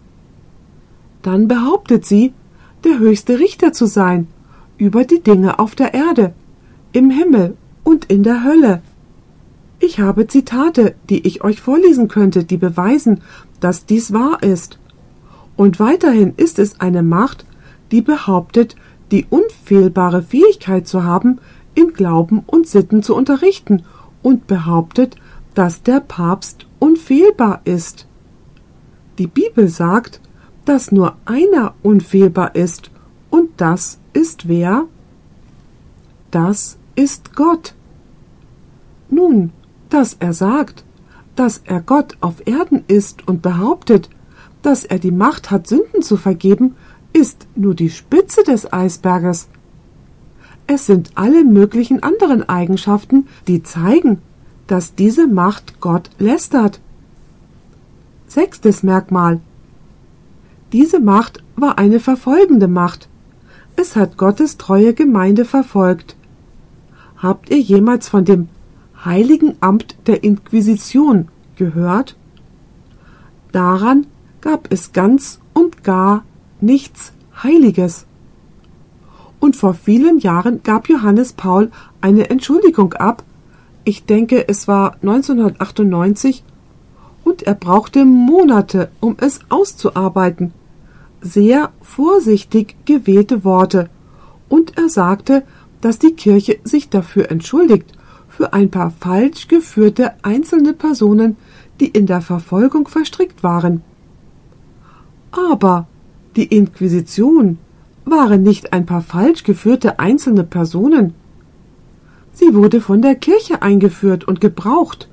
[1.22, 2.32] dann behauptet sie,
[2.84, 4.28] der höchste Richter zu sein
[4.78, 6.32] über die Dinge auf der Erde,
[6.92, 8.80] im Himmel und in der Hölle.
[9.78, 13.20] Ich habe Zitate, die ich euch vorlesen könnte, die beweisen,
[13.60, 14.78] dass dies wahr ist.
[15.56, 17.44] Und weiterhin ist es eine Macht,
[17.90, 18.76] die behauptet,
[19.10, 21.38] die unfehlbare Fähigkeit zu haben,
[21.74, 23.82] in Glauben und Sitten zu unterrichten
[24.22, 25.16] und behauptet,
[25.54, 28.06] dass der Papst unfehlbar ist.
[29.18, 30.20] Die Bibel sagt,
[30.70, 32.92] dass nur einer unfehlbar ist,
[33.28, 34.84] und das ist wer?
[36.30, 37.74] Das ist Gott.
[39.08, 39.50] Nun,
[39.88, 40.84] dass er sagt,
[41.34, 44.10] dass er Gott auf Erden ist und behauptet,
[44.62, 46.76] dass er die Macht hat, Sünden zu vergeben,
[47.12, 49.48] ist nur die Spitze des Eisberges.
[50.68, 54.22] Es sind alle möglichen anderen Eigenschaften, die zeigen,
[54.68, 56.78] dass diese Macht Gott lästert.
[58.28, 59.40] Sechstes Merkmal
[60.72, 63.08] diese Macht war eine verfolgende Macht.
[63.76, 66.16] Es hat Gottes treue Gemeinde verfolgt.
[67.16, 68.48] Habt ihr jemals von dem
[69.04, 72.16] heiligen Amt der Inquisition gehört?
[73.52, 74.06] Daran
[74.40, 76.24] gab es ganz und gar
[76.60, 77.12] nichts
[77.42, 78.06] Heiliges.
[79.40, 83.24] Und vor vielen Jahren gab Johannes Paul eine Entschuldigung ab,
[83.84, 86.44] ich denke es war 1998,
[87.24, 90.52] und er brauchte Monate, um es auszuarbeiten
[91.20, 93.90] sehr vorsichtig gewählte Worte,
[94.48, 95.44] und er sagte,
[95.80, 97.92] dass die Kirche sich dafür entschuldigt,
[98.28, 101.36] für ein paar falsch geführte einzelne Personen,
[101.78, 103.82] die in der Verfolgung verstrickt waren.
[105.30, 105.86] Aber
[106.36, 107.58] die Inquisition
[108.04, 111.14] waren nicht ein paar falsch geführte einzelne Personen.
[112.32, 115.08] Sie wurde von der Kirche eingeführt und gebraucht,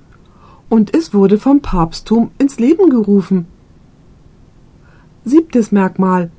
[0.70, 3.48] und es wurde vom Papsttum ins Leben gerufen.
[5.28, 6.32] Siebtes Merkmal.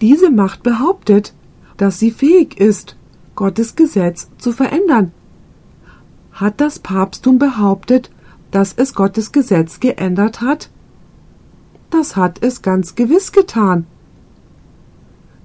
[0.00, 1.34] Diese Macht behauptet,
[1.76, 2.96] dass sie fähig ist,
[3.34, 5.12] Gottes Gesetz zu verändern.
[6.32, 8.10] Hat das Papsttum behauptet,
[8.50, 10.70] dass es Gottes Gesetz geändert hat?
[11.90, 13.86] Das hat es ganz gewiss getan.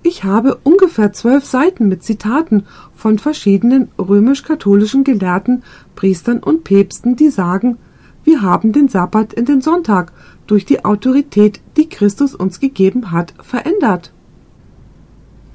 [0.03, 5.63] Ich habe ungefähr zwölf Seiten mit Zitaten von verschiedenen römisch-katholischen Gelehrten,
[5.95, 7.77] Priestern und Päpsten, die sagen,
[8.23, 10.11] wir haben den Sabbat in den Sonntag
[10.47, 14.13] durch die Autorität, die Christus uns gegeben hat, verändert.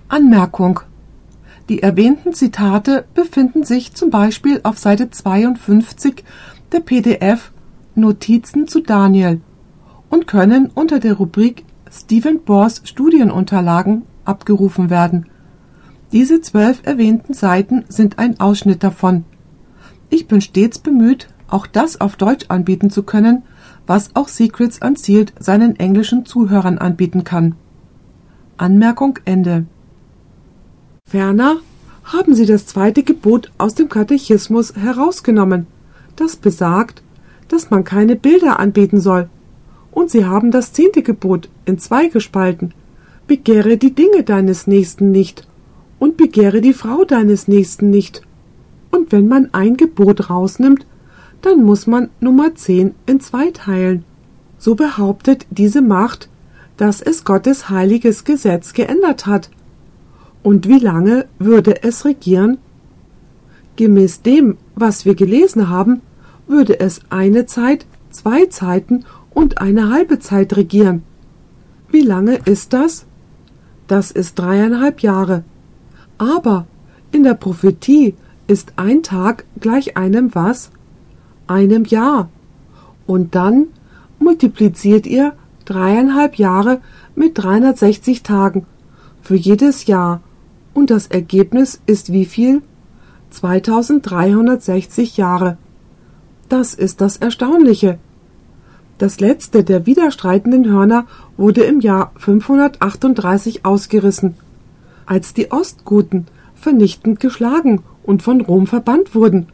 [0.08, 0.80] Anmerkung
[1.68, 6.24] Die erwähnten Zitate befinden sich zum Beispiel auf Seite 52
[6.72, 7.52] der PDF
[7.94, 9.40] Notizen zu Daniel
[10.10, 15.26] und können unter der Rubrik Stephen Bohrs Studienunterlagen abgerufen werden.
[16.12, 19.24] Diese zwölf erwähnten Seiten sind ein Ausschnitt davon.
[20.08, 23.42] Ich bin stets bemüht, auch das auf Deutsch anbieten zu können,
[23.86, 27.54] was auch Secrets Unsealed seinen englischen Zuhörern anbieten kann.
[28.56, 29.66] Anmerkung Ende.
[31.08, 31.56] Ferner
[32.04, 35.66] haben sie das zweite Gebot aus dem Katechismus herausgenommen,
[36.16, 37.02] das besagt,
[37.48, 39.28] dass man keine Bilder anbieten soll.
[39.92, 42.74] Und sie haben das zehnte Gebot in zwei gespalten.
[43.26, 45.48] Begehre die Dinge deines Nächsten nicht
[45.98, 48.22] und begehre die Frau deines Nächsten nicht.
[48.90, 50.86] Und wenn man ein Gebot rausnimmt,
[51.46, 54.04] dann muss man Nummer 10 in zwei teilen.
[54.58, 56.28] So behauptet diese Macht,
[56.76, 59.48] dass es Gottes heiliges Gesetz geändert hat.
[60.42, 62.58] Und wie lange würde es regieren?
[63.76, 66.00] Gemäß dem, was wir gelesen haben,
[66.48, 71.04] würde es eine Zeit, zwei Zeiten und eine halbe Zeit regieren.
[71.92, 73.06] Wie lange ist das?
[73.86, 75.44] Das ist dreieinhalb Jahre.
[76.18, 76.66] Aber
[77.12, 78.14] in der Prophetie
[78.48, 80.72] ist ein Tag gleich einem was?
[81.46, 82.28] Einem Jahr.
[83.06, 83.68] Und dann
[84.18, 85.32] multipliziert ihr
[85.64, 86.80] dreieinhalb Jahre
[87.14, 88.66] mit 360 Tagen
[89.22, 90.20] für jedes Jahr.
[90.74, 92.62] Und das Ergebnis ist wie viel?
[93.30, 95.58] 2360 Jahre.
[96.48, 97.98] Das ist das Erstaunliche.
[98.98, 104.34] Das letzte der widerstreitenden Hörner wurde im Jahr 538 ausgerissen,
[105.04, 109.48] als die Ostgoten vernichtend geschlagen und von Rom verbannt wurden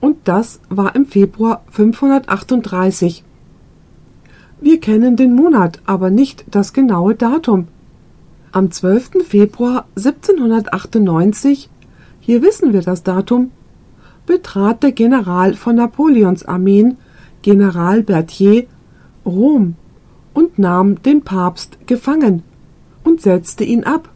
[0.00, 3.24] und das war im Februar 538.
[4.60, 7.68] Wir kennen den Monat, aber nicht das genaue Datum.
[8.50, 9.24] Am 12.
[9.26, 11.68] Februar 1798,
[12.20, 13.50] hier wissen wir das Datum,
[14.26, 16.96] betrat der General von Napoleons Armeen,
[17.42, 18.66] General Berthier,
[19.24, 19.74] Rom
[20.34, 22.42] und nahm den Papst gefangen
[23.04, 24.08] und setzte ihn ab,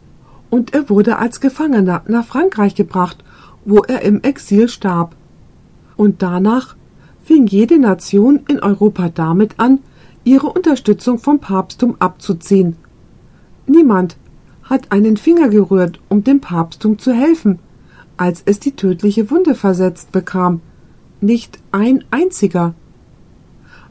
[0.49, 3.23] und er wurde als Gefangener nach Frankreich gebracht,
[3.65, 5.15] wo er im Exil starb
[6.03, 6.75] und danach
[7.23, 9.79] fing jede Nation in Europa damit an,
[10.25, 12.75] ihre Unterstützung vom Papsttum abzuziehen.
[13.67, 14.17] Niemand
[14.63, 17.59] hat einen Finger gerührt, um dem Papsttum zu helfen,
[18.17, 20.59] als es die tödliche Wunde versetzt bekam.
[21.21, 22.73] Nicht ein einziger.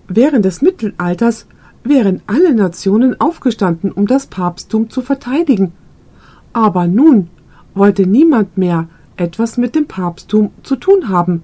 [0.06, 1.46] Während des Mittelalters
[1.84, 5.72] wären alle Nationen aufgestanden, um das Papsttum zu verteidigen.
[6.52, 7.28] Aber nun
[7.74, 11.42] wollte niemand mehr etwas mit dem Papsttum zu tun haben.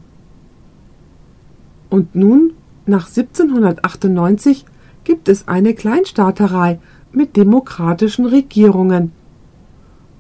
[1.90, 2.52] Und nun,
[2.86, 4.64] nach 1798,
[5.04, 6.80] gibt es eine Kleinstaaterei
[7.12, 9.12] mit demokratischen Regierungen.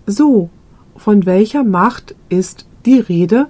[0.06, 0.50] So,
[0.96, 3.46] von welcher Macht ist die Rede?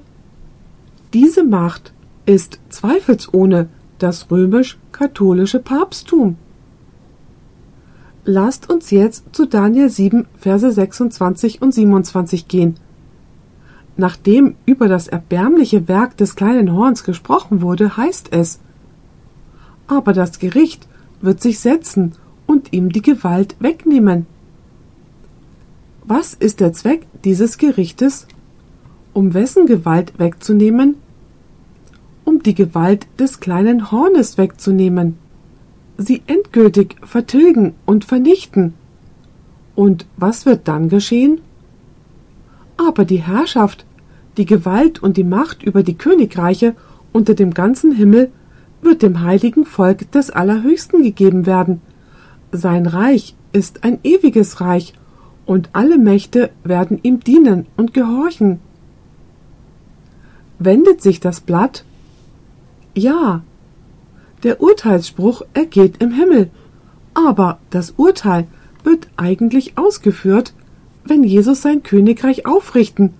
[1.14, 1.92] Diese Macht
[2.26, 6.36] ist zweifelsohne das römisch-katholische Papsttum.
[8.24, 12.74] Lasst uns jetzt zu Daniel 7, Verse 26 und 27 gehen.
[14.00, 18.60] Nachdem über das erbärmliche Werk des kleinen Horns gesprochen wurde, heißt es
[19.88, 20.86] Aber das Gericht
[21.20, 22.12] wird sich setzen
[22.46, 24.26] und ihm die Gewalt wegnehmen.
[26.04, 28.28] Was ist der Zweck dieses Gerichtes?
[29.14, 30.94] Um wessen Gewalt wegzunehmen?
[32.24, 35.18] Um die Gewalt des kleinen Hornes wegzunehmen.
[35.96, 38.74] Sie endgültig vertilgen und vernichten.
[39.74, 41.40] Und was wird dann geschehen?
[42.76, 43.84] Aber die Herrschaft
[44.38, 46.74] die Gewalt und die Macht über die Königreiche
[47.12, 48.30] unter dem ganzen Himmel
[48.80, 51.80] wird dem heiligen Volk des Allerhöchsten gegeben werden.
[52.52, 54.94] Sein Reich ist ein ewiges Reich,
[55.44, 58.60] und alle Mächte werden ihm dienen und gehorchen.
[60.58, 61.84] Wendet sich das Blatt?
[62.94, 63.42] Ja.
[64.42, 66.50] Der Urteilsspruch ergeht im Himmel,
[67.14, 68.46] aber das Urteil
[68.84, 70.52] wird eigentlich ausgeführt,
[71.04, 73.14] wenn Jesus sein Königreich aufrichten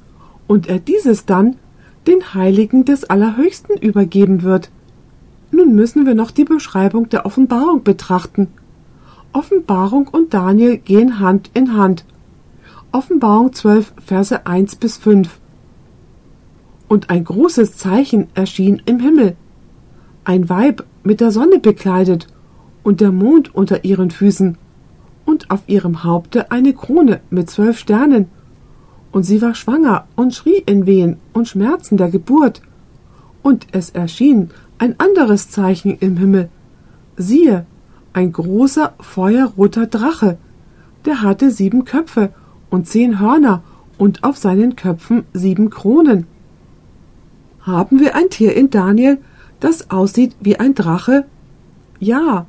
[0.49, 1.55] und er dieses dann
[2.09, 4.71] den Heiligen des Allerhöchsten übergeben wird.
[5.53, 8.49] Nun müssen wir noch die Beschreibung der Offenbarung betrachten.
[9.33, 12.05] Offenbarung und Daniel gehen Hand in Hand.
[12.91, 15.39] Offenbarung 12, Verse 1 bis 5.
[16.89, 19.37] Und ein großes Zeichen erschien im Himmel.
[20.25, 22.27] Ein Weib mit der Sonne bekleidet
[22.83, 24.57] und der Mond unter ihren Füßen
[25.27, 28.31] und auf ihrem Haupte eine Krone mit zwölf Sternen.
[29.11, 32.63] Und sie war schwanger und schrie in Wehen und Schmerzen der Geburt.
[33.43, 36.51] Und es erschien ein anderes Zeichen im Himmel.
[37.17, 37.67] Siehe,
[38.13, 40.39] ein großer feuerroter Drache,
[41.05, 42.33] der hatte sieben Köpfe
[42.71, 43.63] und zehn Hörner
[43.97, 46.27] und auf seinen Köpfen sieben Kronen.
[47.61, 49.19] Haben wir ein Tier in Daniel,
[49.61, 51.27] das aussieht wie ein Drache?
[51.99, 52.47] Ja.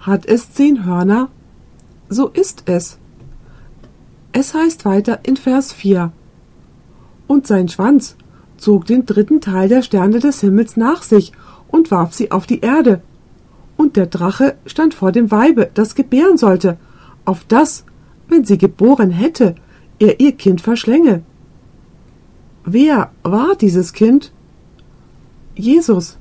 [0.00, 1.28] Hat es zehn Hörner?
[2.08, 2.98] So ist es.
[4.32, 6.12] Es heißt weiter in Vers 4.
[7.26, 8.16] Und sein Schwanz
[8.56, 11.32] zog den dritten Teil der Sterne des Himmels nach sich
[11.68, 13.02] und warf sie auf die Erde.
[13.76, 16.78] Und der Drache stand vor dem Weibe, das gebären sollte,
[17.24, 17.84] auf das,
[18.28, 19.54] wenn sie geboren hätte,
[19.98, 21.22] er ihr Kind verschlänge.
[22.64, 24.32] Wer war dieses Kind?
[25.54, 26.18] Jesus.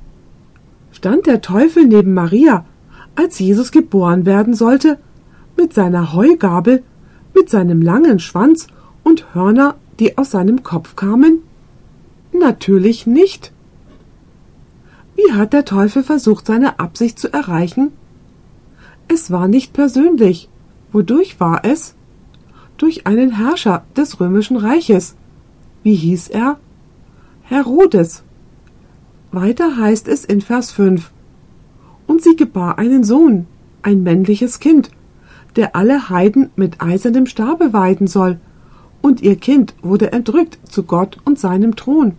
[0.91, 2.66] Stand der Teufel neben Maria,
[3.16, 4.97] als Jesus geboren werden sollte,
[5.58, 6.84] mit seiner Heugabel,
[7.38, 8.67] mit seinem langen Schwanz
[9.03, 11.43] und Hörner, die aus seinem Kopf kamen?
[12.33, 13.53] Natürlich nicht.
[15.15, 17.91] Wie hat der Teufel versucht, seine Absicht zu erreichen?
[19.07, 20.49] Es war nicht persönlich.
[20.91, 21.93] Wodurch war es?
[22.77, 25.15] Durch einen Herrscher des römischen Reiches.
[25.83, 26.57] Wie hieß er?
[27.43, 28.23] Herodes.
[29.31, 31.11] Weiter heißt es in Vers 5.
[32.07, 33.45] Und sie gebar einen Sohn,
[33.83, 34.89] ein männliches Kind,
[35.58, 38.39] der alle Heiden mit eisernem Stabe weiden soll,
[39.01, 42.14] und ihr Kind wurde entrückt zu Gott und seinem Thron.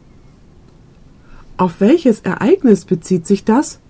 [1.56, 3.80] Auf welches Ereignis bezieht sich das?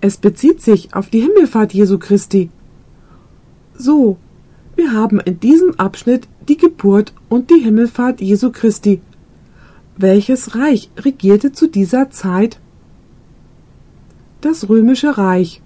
[0.00, 2.50] Es bezieht sich auf die Himmelfahrt Jesu Christi.
[3.74, 4.18] So,
[4.76, 9.00] wir haben in diesem Abschnitt die Geburt und die Himmelfahrt Jesu Christi.
[9.96, 12.60] Welches Reich regierte zu dieser Zeit?
[14.40, 15.62] Das römische Reich.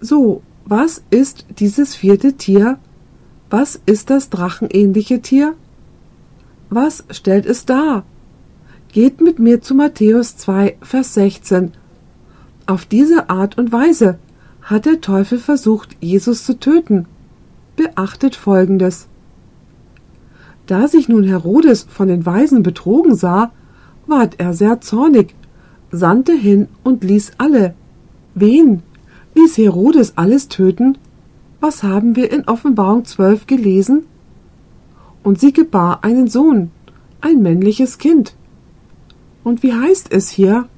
[0.00, 2.78] So, was ist dieses vierte Tier?
[3.50, 5.54] Was ist das drachenähnliche Tier?
[6.70, 8.04] Was stellt es dar?
[8.92, 11.72] Geht mit mir zu Matthäus 2, Vers 16.
[12.66, 14.18] Auf diese Art und Weise
[14.62, 17.06] hat der Teufel versucht, Jesus zu töten.
[17.76, 19.08] Beachtet Folgendes.
[20.66, 23.52] Da sich nun Herodes von den Weisen betrogen sah,
[24.06, 25.34] ward er sehr zornig,
[25.90, 27.74] sandte hin und ließ alle.
[28.34, 28.82] Wen?
[29.34, 30.98] Ließ Herodes alles töten?
[31.60, 34.06] Was haben wir in Offenbarung 12 gelesen?
[35.22, 36.70] Und sie gebar einen Sohn,
[37.20, 38.34] ein männliches Kind.
[39.42, 40.68] Und wie heißt es hier?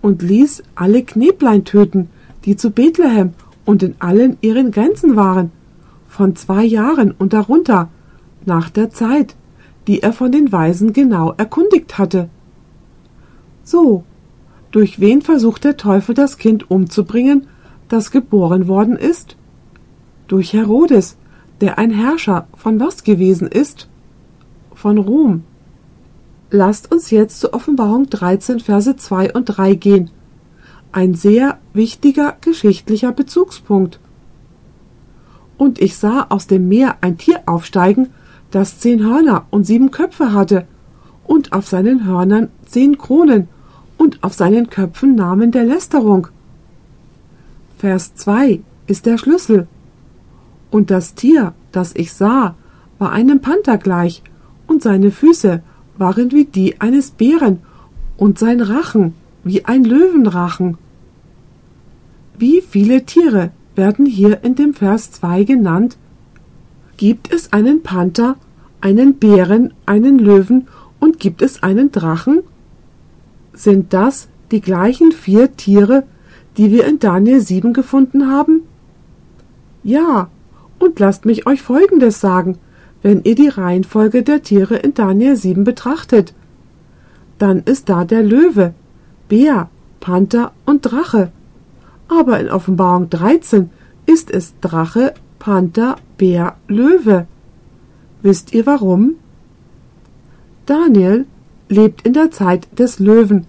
[0.00, 2.08] Und ließ alle Kneblein töten,
[2.44, 3.34] die zu Bethlehem
[3.64, 5.52] und in allen ihren Grenzen waren,
[6.08, 7.88] von zwei Jahren und darunter,
[8.44, 9.36] nach der Zeit,
[9.86, 12.28] die er von den Weisen genau erkundigt hatte.
[13.62, 14.04] So,
[14.70, 17.46] durch wen versucht der Teufel das Kind umzubringen,
[17.92, 19.36] das geboren worden ist?
[20.26, 21.16] Durch Herodes,
[21.60, 23.88] der ein Herrscher von was gewesen ist?
[24.74, 25.44] Von Rom.
[26.50, 30.10] Lasst uns jetzt zur Offenbarung 13, Verse 2 und 3 gehen.
[30.90, 34.00] Ein sehr wichtiger geschichtlicher Bezugspunkt.
[35.56, 38.08] Und ich sah aus dem Meer ein Tier aufsteigen,
[38.50, 40.66] das zehn Hörner und sieben Köpfe hatte,
[41.24, 43.48] und auf seinen Hörnern zehn Kronen,
[43.96, 46.28] und auf seinen Köpfen Namen der Lästerung.
[47.82, 49.66] Vers 2 ist der Schlüssel.
[50.70, 52.54] Und das Tier, das ich sah,
[53.00, 54.22] war einem Panther gleich,
[54.68, 55.64] und seine Füße
[55.98, 57.58] waren wie die eines Bären,
[58.16, 60.78] und sein Rachen wie ein Löwenrachen.
[62.38, 65.96] Wie viele Tiere werden hier in dem Vers 2 genannt,
[66.96, 68.36] Gibt es einen Panther,
[68.80, 70.68] einen Bären, einen Löwen
[71.00, 72.44] und gibt es einen Drachen?
[73.52, 76.04] Sind das die gleichen vier Tiere,
[76.56, 78.62] die wir in Daniel 7 gefunden haben?
[79.82, 80.28] Ja,
[80.78, 82.58] und lasst mich euch Folgendes sagen,
[83.02, 86.34] wenn ihr die Reihenfolge der Tiere in Daniel 7 betrachtet.
[87.38, 88.74] Dann ist da der Löwe,
[89.28, 89.68] Bär,
[90.00, 91.32] Panther und Drache.
[92.08, 93.70] Aber in Offenbarung 13
[94.06, 97.26] ist es Drache, Panther, Bär, Löwe.
[98.22, 99.16] Wisst ihr warum?
[100.66, 101.26] Daniel
[101.68, 103.46] lebt in der Zeit des Löwen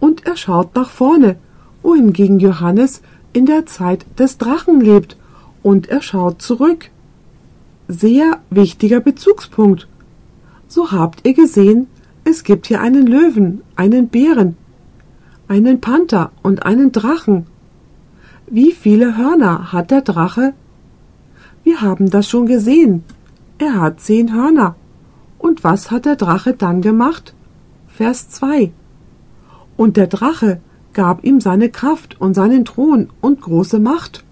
[0.00, 1.36] und er schaut nach vorne,
[1.86, 3.00] wohingegen Johannes
[3.32, 5.16] in der Zeit des Drachen lebt
[5.62, 6.90] und er schaut zurück.
[7.86, 9.86] Sehr wichtiger Bezugspunkt.
[10.66, 11.86] So habt ihr gesehen,
[12.24, 14.56] es gibt hier einen Löwen, einen Bären,
[15.46, 17.46] einen Panther und einen Drachen.
[18.48, 20.54] Wie viele Hörner hat der Drache?
[21.62, 23.04] Wir haben das schon gesehen.
[23.58, 24.74] Er hat zehn Hörner.
[25.38, 27.32] Und was hat der Drache dann gemacht?
[27.86, 28.72] Vers 2.
[29.76, 30.60] Und der Drache
[30.96, 34.24] gab ihm seine Kraft und seinen Thron und große Macht.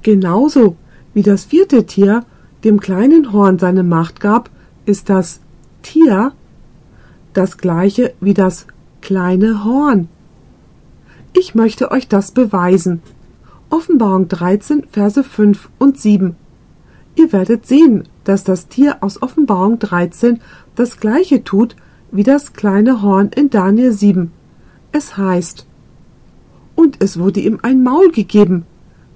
[0.00, 0.76] Genauso
[1.12, 2.24] wie das vierte Tier
[2.64, 4.48] dem kleinen Horn seine Macht gab,
[4.86, 5.40] ist das
[5.82, 6.32] Tier
[7.34, 8.66] das gleiche wie das
[9.02, 10.08] kleine Horn.
[11.34, 13.02] Ich möchte euch das beweisen.
[13.68, 16.36] Offenbarung 13, Verse 5 und 7.
[17.16, 20.40] Ihr werdet sehen, dass das Tier aus Offenbarung 13
[20.74, 21.76] das gleiche tut
[22.10, 24.32] wie das kleine Horn in Daniel 7.
[24.96, 25.66] Es heißt,
[26.76, 28.64] und es wurde ihm ein Maul gegeben,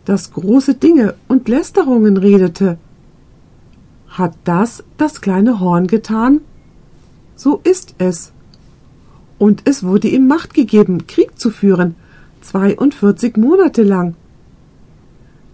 [0.05, 2.79] das große Dinge und Lästerungen redete.
[4.09, 6.41] Hat das das kleine Horn getan?
[7.37, 8.33] So ist es.
[9.39, 11.95] Und es wurde ihm Macht gegeben, Krieg zu führen,
[12.41, 14.16] 42 Monate lang.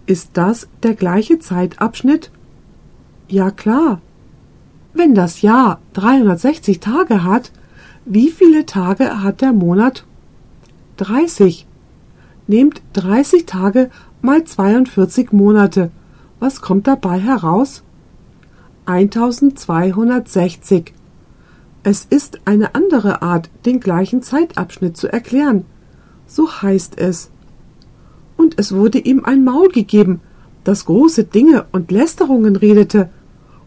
[0.07, 2.31] Ist das der gleiche Zeitabschnitt?
[3.27, 4.01] Ja klar.
[4.91, 7.51] Wenn das Jahr 360 Tage hat,
[8.05, 10.03] wie viele Tage hat der Monat?
[10.97, 11.65] 30.
[12.47, 13.89] Nehmt 30 Tage
[14.21, 15.91] mal 42 Monate.
[16.39, 17.83] Was kommt dabei heraus?
[18.85, 20.93] 1260.
[21.83, 25.65] Es ist eine andere Art, den gleichen Zeitabschnitt zu erklären.
[26.27, 27.29] So heißt es.
[28.37, 30.21] Und es wurde ihm ein Maul gegeben,
[30.63, 33.09] das große Dinge und Lästerungen redete.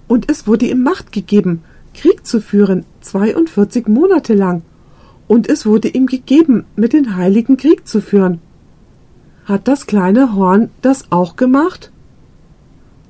[0.08, 1.62] Und es wurde ihm Macht gegeben,
[1.94, 4.62] Krieg zu führen, 42 Monate lang.
[5.28, 8.40] Und es wurde ihm gegeben, mit den Heiligen Krieg zu führen.
[9.44, 11.92] Hat das kleine Horn das auch gemacht?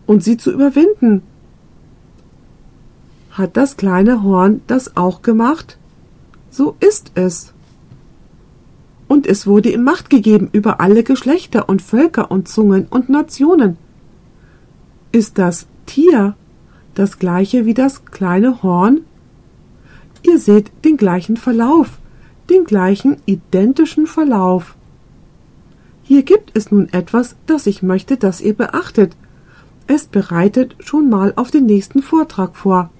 [0.06, 1.22] Und sie zu überwinden,
[3.30, 5.78] hat das kleine Horn das auch gemacht?
[6.50, 7.54] So ist es.
[9.06, 13.76] Und es wurde ihm Macht gegeben über alle Geschlechter und Völker und Zungen und Nationen.
[15.12, 16.34] Ist das Tier
[16.94, 19.02] das gleiche wie das kleine Horn?
[20.22, 21.98] Ihr seht den gleichen Verlauf,
[22.50, 24.76] den gleichen identischen Verlauf.
[26.02, 29.14] Hier gibt es nun etwas, das ich möchte, dass ihr beachtet.
[29.86, 32.90] Es bereitet schon mal auf den nächsten Vortrag vor.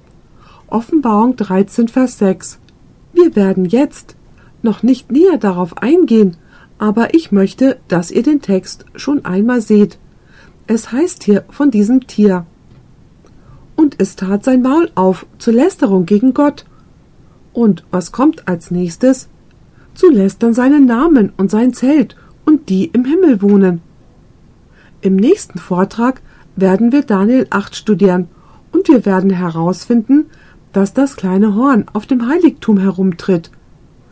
[0.67, 2.59] Offenbarung 13, Vers 6.
[3.15, 4.17] Wir werden jetzt
[4.63, 6.37] noch nicht näher darauf eingehen,
[6.79, 9.99] aber ich möchte, dass ihr den Text schon einmal seht.
[10.67, 12.45] Es heißt hier von diesem Tier.
[13.75, 16.67] Und es tat sein Maul auf zur Lästerung gegen Gott.
[17.55, 19.29] Und was kommt als nächstes?
[19.99, 22.15] Zu lästern seinen Namen und sein Zelt
[22.47, 23.81] und die im Himmel wohnen.
[25.01, 26.23] Im nächsten Vortrag
[26.55, 28.29] werden wir Daniel 8 studieren
[28.71, 30.27] und wir werden herausfinden,
[30.73, 33.51] dass das kleine Horn auf dem Heiligtum herumtritt.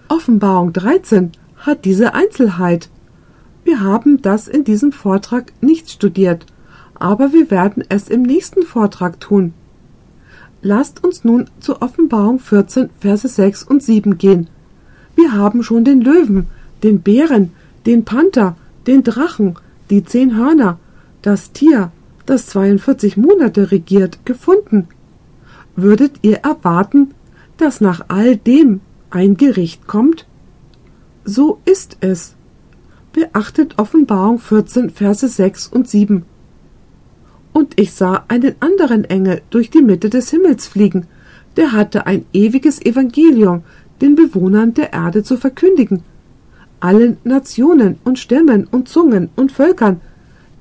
[0.08, 2.90] Offenbarung 13 hat diese Einzelheit.
[3.62, 6.46] Wir haben das in diesem Vortrag nicht studiert,
[6.96, 9.54] aber wir werden es im nächsten Vortrag tun.
[10.62, 14.48] Lasst uns nun zu Offenbarung 14, Verse 6 und 7 gehen.
[15.16, 16.46] Wir haben schon den Löwen,
[16.84, 17.50] den Bären,
[17.84, 18.56] den Panther,
[18.86, 19.56] den Drachen,
[19.90, 20.78] die zehn Hörner,
[21.22, 21.90] das Tier,
[22.26, 24.86] das 42 Monate regiert, gefunden
[25.76, 27.12] würdet ihr erwarten,
[27.58, 30.26] dass nach all dem ein Gericht kommt?
[31.24, 32.34] So ist es.
[33.12, 36.24] Beachtet Offenbarung 14, Verse 6 und 7.
[37.52, 41.06] Und ich sah einen anderen Engel durch die Mitte des Himmels fliegen,
[41.56, 43.62] der hatte ein ewiges Evangelium
[44.00, 46.02] den Bewohnern der Erde zu verkündigen,
[46.80, 50.00] allen Nationen und Stämmen und Zungen und Völkern,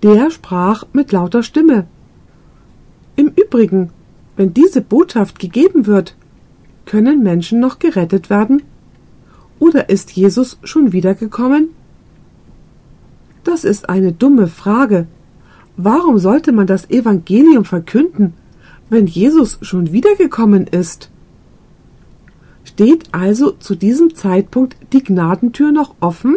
[0.03, 1.85] der sprach mit lauter Stimme.
[3.15, 3.91] Im Übrigen
[4.35, 6.15] wenn diese Botschaft gegeben wird,
[6.85, 8.63] können Menschen noch gerettet werden?
[9.59, 11.69] Oder ist Jesus schon wiedergekommen?
[13.43, 15.07] Das ist eine dumme Frage.
[15.77, 18.33] Warum sollte man das Evangelium verkünden,
[18.89, 21.09] wenn Jesus schon wiedergekommen ist?
[22.75, 26.35] Steht also zu diesem Zeitpunkt die Gnadentür noch offen?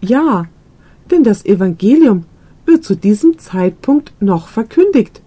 [0.00, 0.46] Ja,
[1.08, 2.24] denn das Evangelium
[2.66, 5.22] wird zu diesem Zeitpunkt noch verkündigt.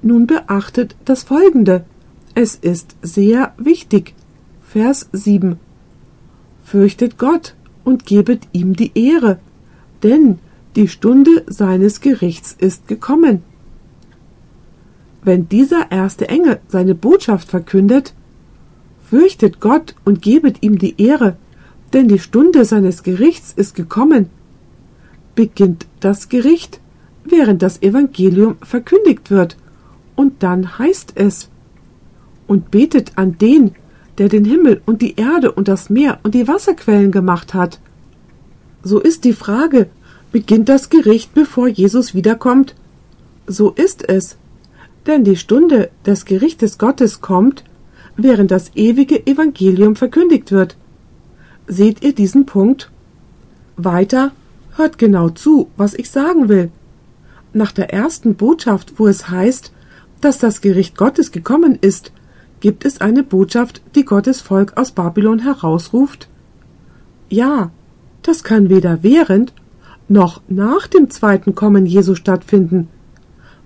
[0.00, 1.84] Nun beachtet das folgende.
[2.34, 4.14] Es ist sehr wichtig.
[4.62, 5.58] Vers 7.
[6.64, 9.40] Fürchtet Gott und gebet ihm die Ehre,
[10.02, 10.38] denn
[10.74, 13.42] die Stunde seines Gerichts ist gekommen.
[15.22, 18.14] Wenn dieser erste Engel seine Botschaft verkündet,
[19.12, 21.36] fürchtet Gott und gebet ihm die Ehre,
[21.92, 24.30] denn die Stunde seines Gerichts ist gekommen,
[25.34, 26.80] beginnt das Gericht,
[27.22, 29.58] während das Evangelium verkündigt wird.
[30.16, 31.50] Und dann heißt es,
[32.46, 33.72] und betet an den,
[34.16, 37.80] der den Himmel und die Erde und das Meer und die Wasserquellen gemacht hat.
[38.82, 39.90] So ist die Frage,
[40.32, 42.74] beginnt das Gericht, bevor Jesus wiederkommt?
[43.46, 44.38] So ist es.
[45.06, 47.62] Denn die Stunde des Gerichtes Gottes kommt,
[48.16, 50.76] während das ewige Evangelium verkündigt wird.
[51.66, 52.90] Seht ihr diesen Punkt?
[53.76, 54.32] Weiter,
[54.76, 56.70] hört genau zu, was ich sagen will.
[57.54, 59.72] nach der ersten Botschaft, wo es heißt,
[60.20, 62.12] dass das Gericht Gottes gekommen ist,
[62.60, 66.28] gibt es eine Botschaft, die Gottes Volk aus Babylon herausruft?
[67.28, 67.70] Ja,
[68.22, 69.52] das kann weder während
[70.08, 72.88] noch nach dem zweiten Kommen Jesu stattfinden,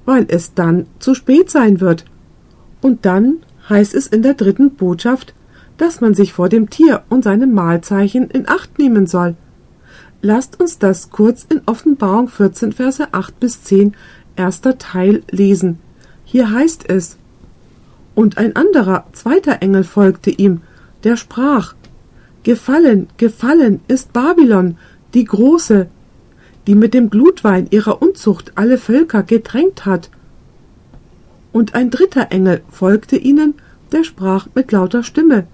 [0.05, 2.05] weil es dann zu spät sein wird.
[2.81, 5.34] Und dann heißt es in der dritten Botschaft,
[5.76, 9.36] dass man sich vor dem Tier und seinem Mahlzeichen in Acht nehmen soll.
[10.22, 13.94] Lasst uns das kurz in Offenbarung 14, Verse 8 bis 10,
[14.36, 15.78] erster Teil lesen.
[16.24, 17.16] Hier heißt es,
[18.14, 20.62] und ein anderer, zweiter Engel folgte ihm,
[21.05, 21.74] der sprach,
[22.43, 24.78] Gefallen, gefallen ist Babylon,
[25.14, 25.88] die große,
[26.66, 30.10] die mit dem Glutwein ihrer Unzucht alle Völker getränkt hat.
[31.56, 33.54] Und ein dritter Engel folgte ihnen,
[33.90, 35.46] der sprach mit lauter Stimme,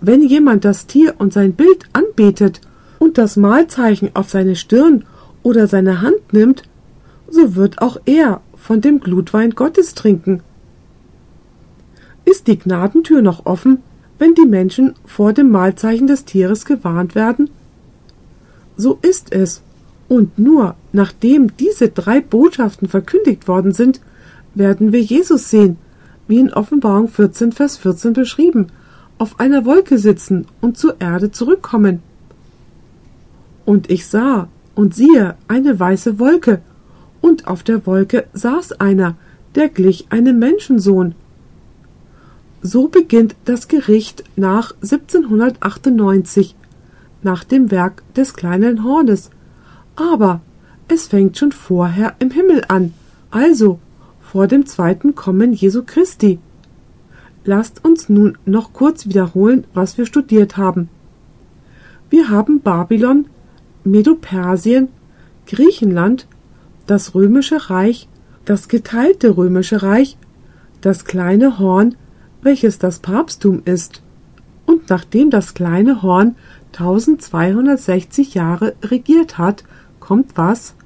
[0.00, 2.60] Wenn jemand das Tier und sein Bild anbetet
[3.00, 5.04] und das Mahlzeichen auf seine Stirn
[5.42, 6.62] oder seine Hand nimmt,
[7.28, 10.44] so wird auch er von dem Glutwein Gottes trinken.
[12.24, 13.78] Ist die Gnadentür noch offen,
[14.20, 17.50] wenn die Menschen vor dem Mahlzeichen des Tieres gewarnt werden?
[18.76, 19.62] So ist es,
[20.08, 24.00] und nur nachdem diese drei Botschaften verkündigt worden sind,
[24.54, 25.76] werden wir Jesus sehen,
[26.28, 28.68] wie in Offenbarung 14, Vers 14 beschrieben,
[29.18, 32.02] auf einer Wolke sitzen und zur Erde zurückkommen.
[33.64, 36.62] Und ich sah und siehe eine weiße Wolke,
[37.20, 39.14] und auf der Wolke saß einer,
[39.54, 41.14] der glich einem Menschensohn.
[42.62, 46.54] So beginnt das Gericht nach 1798,
[47.22, 49.30] nach dem Werk des kleinen Hornes.
[49.96, 50.40] Aber
[50.88, 52.94] es fängt schon vorher im Himmel an,
[53.30, 53.78] also
[54.30, 56.38] vor dem zweiten Kommen Jesu Christi.
[57.44, 60.88] Lasst uns nun noch kurz wiederholen, was wir studiert haben.
[62.10, 63.26] Wir haben Babylon
[63.82, 64.88] Medopersien,
[65.46, 66.28] Griechenland,
[66.86, 68.08] das römische Reich,
[68.44, 70.16] das geteilte römische Reich,
[70.80, 71.96] das kleine Horn,
[72.40, 74.00] welches das Papsttum ist.
[74.64, 76.36] Und nachdem das kleine Horn
[76.72, 79.64] 1260 Jahre regiert hat,
[79.98, 80.76] kommt was?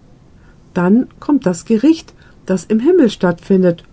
[0.72, 2.13] Dann kommt das Gericht,
[2.46, 3.84] das im Himmel stattfindet.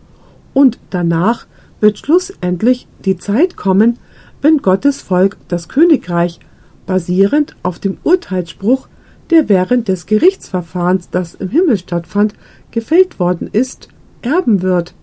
[0.54, 1.46] Und danach
[1.80, 3.98] wird schlussendlich die Zeit kommen,
[4.42, 6.40] wenn Gottes Volk das Königreich,
[6.86, 8.88] basierend auf dem Urteilsspruch
[9.32, 12.36] der während des Gerichtsverfahrens, das im Himmel stattfand,
[12.70, 13.88] gefällt worden ist,
[14.22, 14.94] erben wird.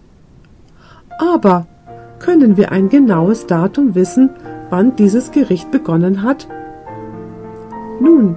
[1.18, 1.66] Aber
[2.18, 4.30] können wir ein genaues Datum wissen,
[4.70, 6.46] wann dieses Gericht begonnen hat?
[8.00, 8.36] Nun,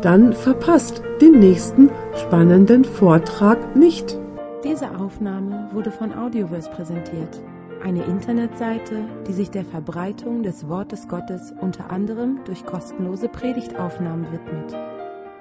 [0.00, 4.19] dann verpasst den nächsten spannenden Vortrag nicht.
[4.62, 7.40] Diese Aufnahme wurde von Audioverse präsentiert,
[7.82, 14.76] eine Internetseite, die sich der Verbreitung des Wortes Gottes unter anderem durch kostenlose Predigtaufnahmen widmet.